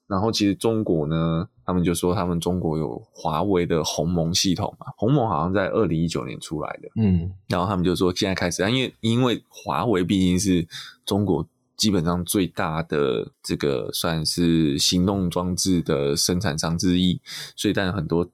[0.06, 10.68] 然后其实中国呢，他们就说他们中国有华为的鸿蒙系统嘛，鸿蒙好像在二零一九年出来的，嗯，然后他们就说现在开始，因为因为华为毕竟是
[11.06, 11.46] 中国
[11.76, 17.20] 基本上最大的这个算是行动装置的生产商之一，
[17.56, 18.28] 所以但很多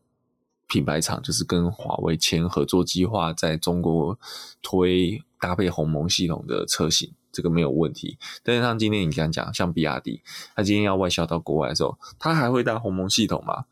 [0.66, 4.18] 品牌厂就是跟华为签合作计划，在中国
[4.60, 7.12] 推搭配鸿蒙系统的车型。
[7.32, 10.22] 这个没有问题，但是像今天你刚讲，像比亚迪，
[10.54, 13.66] 他今天要外销到国外的时候，他还会带鸿蒙系统吗？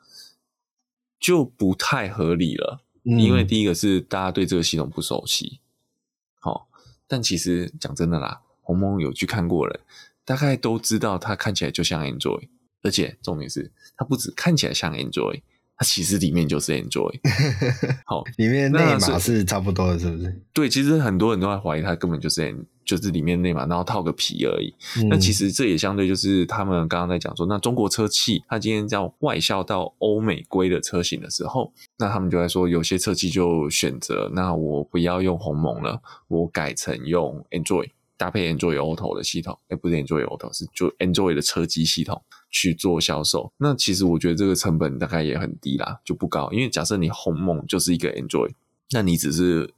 [1.18, 2.84] 就不太合理了。
[3.04, 5.60] 嗯、因为第一个是大家对这个系统不熟悉，
[6.40, 6.62] 好、哦，
[7.06, 9.80] 但其实讲真的啦，鸿蒙有去看过人，
[10.24, 12.48] 大概都知道它看起来就像 Android，
[12.82, 15.42] 而且重点是它不止看起来像 Android。
[15.80, 17.20] 它其实里面就是 Android，
[18.04, 20.42] 好，里面内码是差不多的，是不是？
[20.52, 22.42] 对，其实很多人都在怀疑它根本就是
[22.88, 24.74] 就是里面内码，然后套个皮而已。
[25.10, 37.90] 那、嗯、其实这也相对就是他们刚刚在讲说，那中国车企它今天叫外销到欧美规的车型的时候，那他们就在说，有些车企就选择，那我不要用鸿蒙了，我改成用 Android。
[38.16, 42.20] 搭配 Android Auto 的系统，哎，不是 Android Auto，是就 Android 的车机系统
[42.50, 43.52] 去做销售。
[43.58, 46.50] 那其实我觉得这个成本大概也很低啦，就不高。
[46.50, 48.50] 因为假设你鸿蒙就是一个 Android，
[48.90, 49.72] 那你只是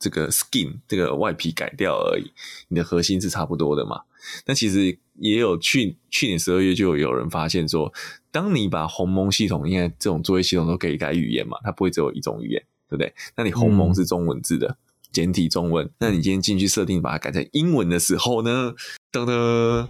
[0.00, 2.32] 这个 skin 这个外皮改掉而已，
[2.66, 4.00] 你的核心是差不多的嘛。
[4.46, 7.92] 那其实也有去去年十二月就有人发现说，
[8.32, 13.14] 当你把鸿蒙系统，因为这种作业系统都可以改语言嘛，它不会只有一种语言，对不对？
[13.36, 14.66] 那你鸿蒙是中文字的。
[14.66, 14.76] 嗯
[15.12, 18.72] 简体中文，那你今天进去设定把它改成英文的时候呢，
[19.10, 19.88] 噔噔，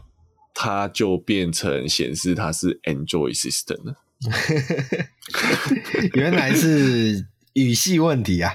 [0.54, 3.96] 它就变成显示它是 Android System 了。
[6.16, 8.54] 原来是语系问题啊！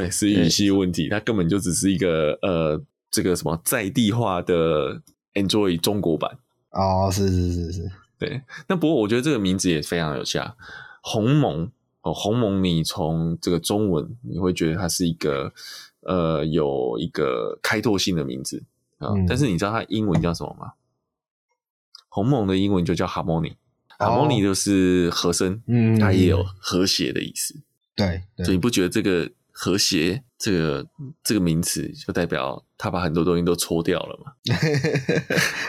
[0.00, 5.02] 对，是语系问题，它根本就只是一个呃，这个什么在地化的
[5.34, 6.38] Android 中国版。
[6.70, 8.42] 哦，是是是是，对。
[8.68, 10.56] 那不过我觉得这个名字也非常有效，
[11.02, 11.70] 鸿蒙。
[12.02, 15.52] 哦，鸿蒙，你从这个中文你会觉得它是一个
[16.02, 18.62] 呃有一个开拓性的名字
[18.98, 20.74] 啊，嗯、但是你知道它英文叫什么吗？
[22.08, 27.56] 鸿蒙的英文就叫 Harmony，Harmony、哦、就是和声，嗯，它也有和谐的意思。
[27.96, 29.28] 对，所以你不觉得这个
[29.58, 30.86] 和谐这个
[31.24, 34.32] 这个名词就代表他把很多东西都搓掉了嘛？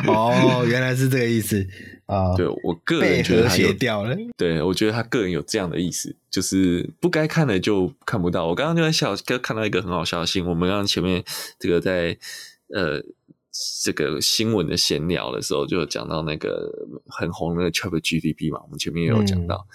[0.13, 1.65] 哦，原来是这个意思。
[2.05, 4.13] 啊，对我个人觉得和谐掉了。
[4.35, 8.47] 对我觉得他个人有这样的意思，就是不该看的就看不到。
[8.47, 10.49] 我刚刚就在笑，刚看到一个很好笑的新闻。
[10.49, 11.23] 我们刚刚前面
[11.57, 12.17] 这个在
[12.73, 13.01] 呃
[13.83, 16.69] 这个新闻的闲聊的时候，就讲到那个
[17.07, 19.65] 很红的 ChatGPT 嘛，我们前面也有讲到。
[19.69, 19.71] 嗯、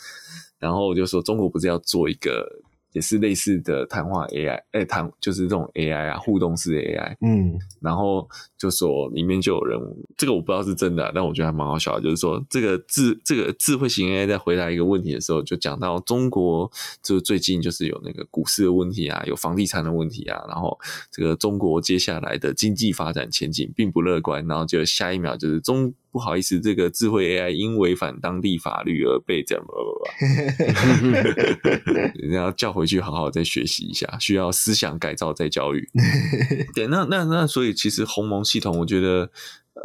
[0.58, 2.46] 然后我就说，中国不是要做一个。
[2.92, 7.16] 也是类似的谈话 AI，哎、欸，谈就是这种 AI 啊，互动式 AI。
[7.20, 8.28] 嗯，然后
[8.62, 9.80] 就说里面就有人，
[10.16, 12.00] 这个我不知道是真的，但我觉得还蛮好笑的。
[12.00, 16.70] 就是说，这个智这个智慧型 AI 在回答一个问题的时候，就讲到中国
[17.02, 20.78] 就最近就是有那个股市的问题啊，有房地产的问题啊，然后
[21.10, 25.92] 这个中国接下来的经济发展前景并不乐观，然后就下一秒就是中。
[26.12, 29.64] 不好意思，这个智慧 AI 因违反当地法律而被这样，
[32.16, 35.88] 人家要叫回去好好再学习一下，需要思想改造再教育。
[36.76, 39.30] 对，那那那，所以其实鸿蒙系统，我觉得，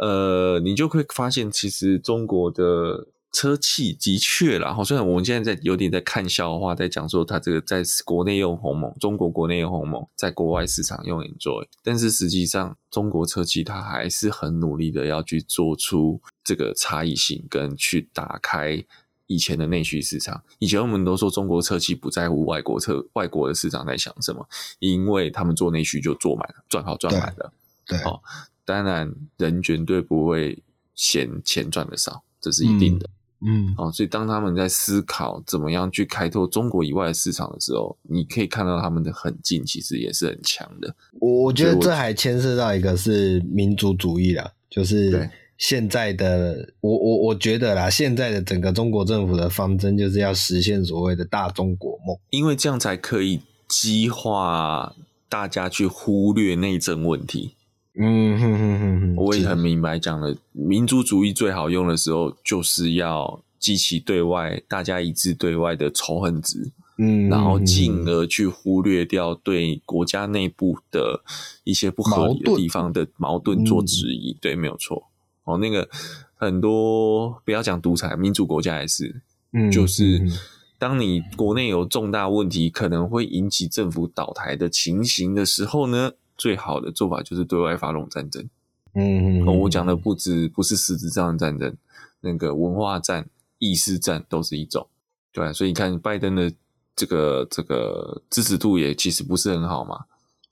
[0.00, 3.08] 呃，你就会发现，其实中国的。
[3.30, 18.82] 车企的确啦，虽然我们现在在有点在看笑话，在讲说它这个在国内用鸿蒙，中国国内用鸿蒙，在国外市场用 Android，但是实际上中国车企它还是很努力的要去做出这个差异性，跟去打开
[19.26, 20.42] 以前的内需市场。
[20.58, 24.48] 以前我们都说中国车企不在乎外国车外国的市场在想什么，
[24.78, 27.52] 因为他们做内需就做满了，赚好赚满了。
[27.86, 28.20] 对，哦，
[28.68, 30.62] 当然人绝对不会
[30.94, 33.06] 嫌钱赚的少，这是一定的。
[33.06, 40.92] 嗯嗯，哦，所以当他们在思考怎么样去开拓中国以外的市场的时候，你可以看到他们的狠劲其实也是很强的。
[41.20, 54.92] 我我觉得这还牵涉到一个是民族主义啦，就是现在的我我我觉得啦，现在的整个中国政府的方针就是要实现所谓的大中国梦，因为这样才可以激化
[55.28, 57.54] 大家去忽略内政问题。
[58.00, 71.24] 嗯哼哼哼哼，我也很明白讲了，民族主义最好用的时候，就是要激起对外大家一致对外的仇恨值，嗯，然后进而去忽略掉对国家内部的
[71.64, 75.08] 一些不合理的地方的矛盾做质疑，对，没有错。
[75.42, 75.88] 哦，那个
[76.36, 79.22] 很多不要讲独裁，民主国家也是，
[79.52, 80.22] 嗯，就是
[80.78, 88.48] 当你国内有重大问题，可能会引起政府倒台的情形的时候呢，最好的做法就是对外发动战争。
[88.94, 91.76] 嗯，我讲的不止不是实质上的战争，
[92.20, 93.28] 那个文化战、
[93.58, 94.88] 意识战都是一种。
[95.30, 96.50] 对啊，所以你看拜登的
[96.96, 100.06] 这个这个支持度也其实不是很好嘛。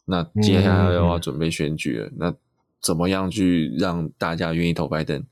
[0.05, 2.33] 那接下来要要准备选举了，那
[2.81, 5.25] 怎么样去让大家愿意投拜登，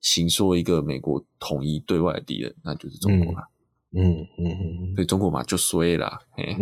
[0.00, 3.48] 行说一个美国统一对外的敌人，那就是中国了。
[3.96, 6.56] 嗯嗯嗯，所以中国嘛就衰了，嘿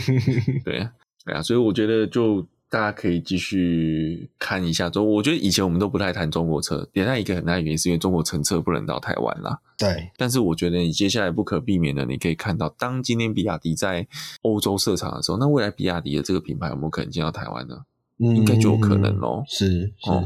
[0.64, 0.92] 对啊，
[1.24, 5.06] 对啊，所以我觉得就大家可以继续看一下中。
[5.06, 9.60] 我觉得以前我们都不太谈中国车，另外一个很大的原因是因为中国乘车不能到台湾啦。
[9.76, 14.08] 对，但是我觉得你接下来不可避免的，你可以看到，当今天比亚迪在
[14.40, 17.84] 欧洲设厂的时候，那未来比亚迪的这个品牌有没有可能进到台湾呢？
[18.16, 19.44] 嗯、应该就有可能咯。
[19.46, 20.24] 是是、哦，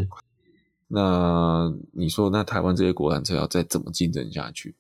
[0.86, 4.76] 那你说，那台湾这些国产车要再怎么竞争下去？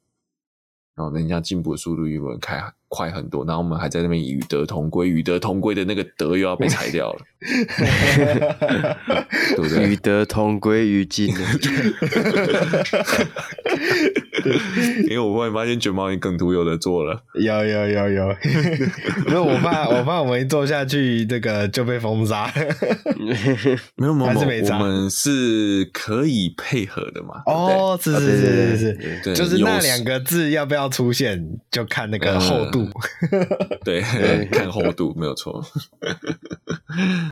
[0.94, 7.20] 然后人家进步的速度有没有开快很多，然后我们还在那边与德同归，与德同归的那个德又要被裁掉了，
[9.56, 9.88] 对不对？
[9.88, 11.34] 与德同归于尽。
[15.08, 18.36] 因为我忽然发现卷毛你梗图有的做了，有有有有，
[19.26, 22.52] 没有我怕我怕我们一做下去，这个就被封杀。
[23.96, 27.42] 没 有没有，没我们是可以配合的嘛？
[27.46, 32.88] 哦，是是是是是，就是那两个字要不要出现，就看那个厚度。
[33.84, 34.00] 对，
[34.50, 35.64] 看厚度没有错。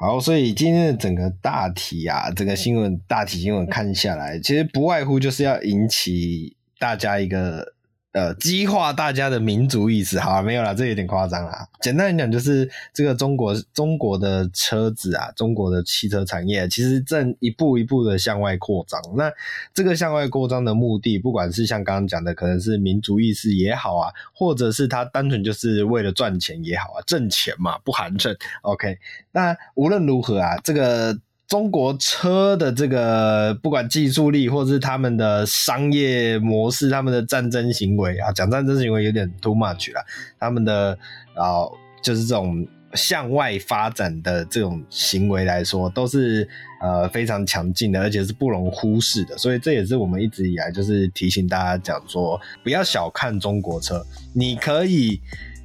[0.01, 7.73] 好，所以今天的整个大体啊，整个新闻大体新闻看下来，其实不外乎就是要引起大家一个。
[8.15, 11.69] 呃，激化大家的民族意识，好啊，没有啦，这有点夸张啦。
[11.81, 19.03] 简单来讲，就是这个中国中国的车子啊，中国的汽车产业其实正一步一步的向外扩张。
[19.17, 19.29] 那
[19.75, 28.37] 这个向外扩张的目的，不管是像刚刚讲的，可能是民族意识也好啊，或者是他单纯就是为了赚钱也好啊，挣钱嘛，不寒碜。
[28.63, 28.97] OK，
[29.33, 31.19] 那无论如何啊，这个。
[31.47, 40.05] 中国车的这个不管技术力，或者是他们的商业模式，他们的战争行为啊，讲战争行为有点 too much 了。
[40.41, 40.99] 他们的
[41.35, 41.69] 啊，
[42.03, 46.49] 就是这种向外发展的这种行为来说，都是
[46.81, 49.37] 呃非常强劲的，而且是不容忽视的。
[49.37, 55.21] 所以这也是我们一直以来就是提醒大家讲说，不要小看中国车，你可以。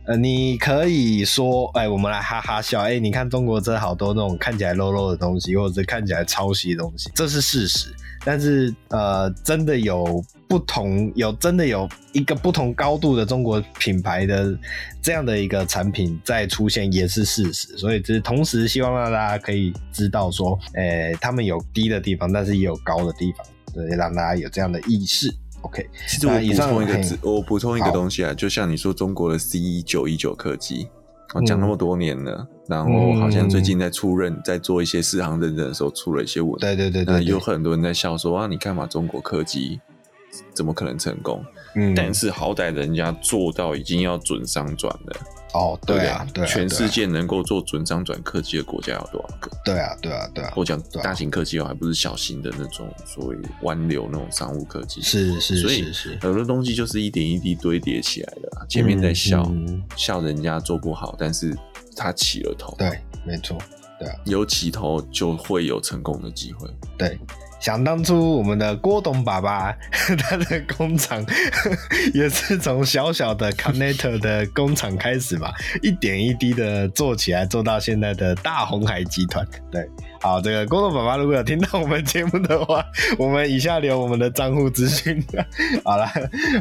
[0.10, 7.93] 呃，你可以说，哎，我们来哈哈笑，哎，你看中国这好多那种看起来 low low 的东西，或者看起来抄袭的东西，这是事实。
[8.26, 14.57] 但是，呃，真的有不同，有真的有一个不同高度的中国品牌的
[14.99, 17.78] 这样的一个产品在出现，也是事实。
[17.78, 23.45] 所以，这是同时希望让大家可以知道说，哎，他们有低的地方，但是也有高的地方，
[23.76, 25.32] 对，让大家有这样的意识。
[25.62, 30.88] OK，其实我补充一个字，我补充一个东西啊，就像你说中国的 C 九一九客机，
[31.34, 39.80] 我讲那么多年了，嗯，然后好像最近在出认，嗯，在做一些适航认证的时候出了一些问题，对对对，对，有很多人在笑说啊，你看嘛，中国客机
[40.53, 41.43] 怎么可能成功？
[41.75, 45.19] 嗯，但是好歹人家做到已经要准商转了。
[45.53, 49.51] 哦，对啊，对啊，全世界能够做准商转客机的国家有多少个？
[49.63, 50.53] 对啊，对啊，对啊。
[50.55, 55.01] 我讲大型客机哦，还不是小型的那种所谓湾流那种商务客机。
[55.01, 58.65] 是是是，所以很多东西就是一点一滴堆叠起来的。
[58.67, 61.55] 前面在笑、嗯、笑人家做不好，但是
[61.95, 62.75] 他起了头。
[62.77, 63.57] 对，没错，
[63.99, 66.67] 对啊，有起头就会有成功的机会。
[66.97, 67.19] 对。
[67.60, 69.76] 想当初，我们的郭董爸爸，
[70.18, 71.24] 他的工厂
[72.14, 75.51] 也是从小小的 Caneta 的工厂开始嘛，
[75.82, 79.45] 一点一滴的做起来，做到现在的大鸿海集团。
[79.70, 79.88] 对，
[80.22, 82.84] 好，这个郭董爸爸如果有听到我们节目的话，
[83.20, 85.22] 我们以下留我们的账户资讯。
[85.84, 86.07] 好了，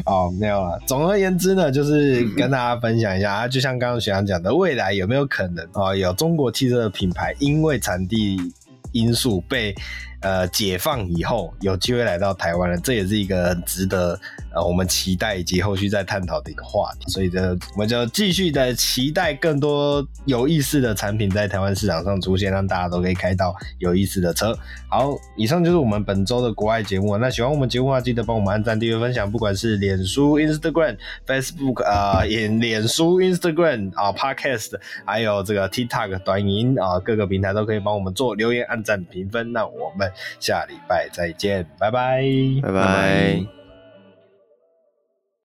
[0.05, 0.77] 好，没有了。
[0.85, 8.37] 总而言之呢，就是跟大家分享一下啊，就像刚刚学长讲的，未来有没有可能啊，有中国汽车的品牌因为产地
[8.91, 9.73] 因素被
[10.21, 14.19] 呃，解放以后有机会来到台湾了，这也是一个很值得
[14.53, 17.09] 呃我们期待以及后续再探讨的一个话题。
[17.09, 24.53] 所以这我们就继续的期待更多有意思的产品在台湾市场上出现，让大家都可以开到有意思的车。
[24.89, 27.17] 好，以上就是我们本周的国外节目。
[27.17, 34.73] 那喜欢我们节目的话，记得帮我们按赞、订阅、分享，不管是脸书、Instagram、Facebook 啊、呃，脸书、Instagram 啊、Podcast，
[35.05, 39.53] 还有这个 TikTok 短音啊、各个平台都可以帮我们做留言、按赞、评分。
[39.53, 40.08] 那我们。
[40.39, 42.23] 下礼拜再见，拜拜，
[42.61, 43.58] 拜拜。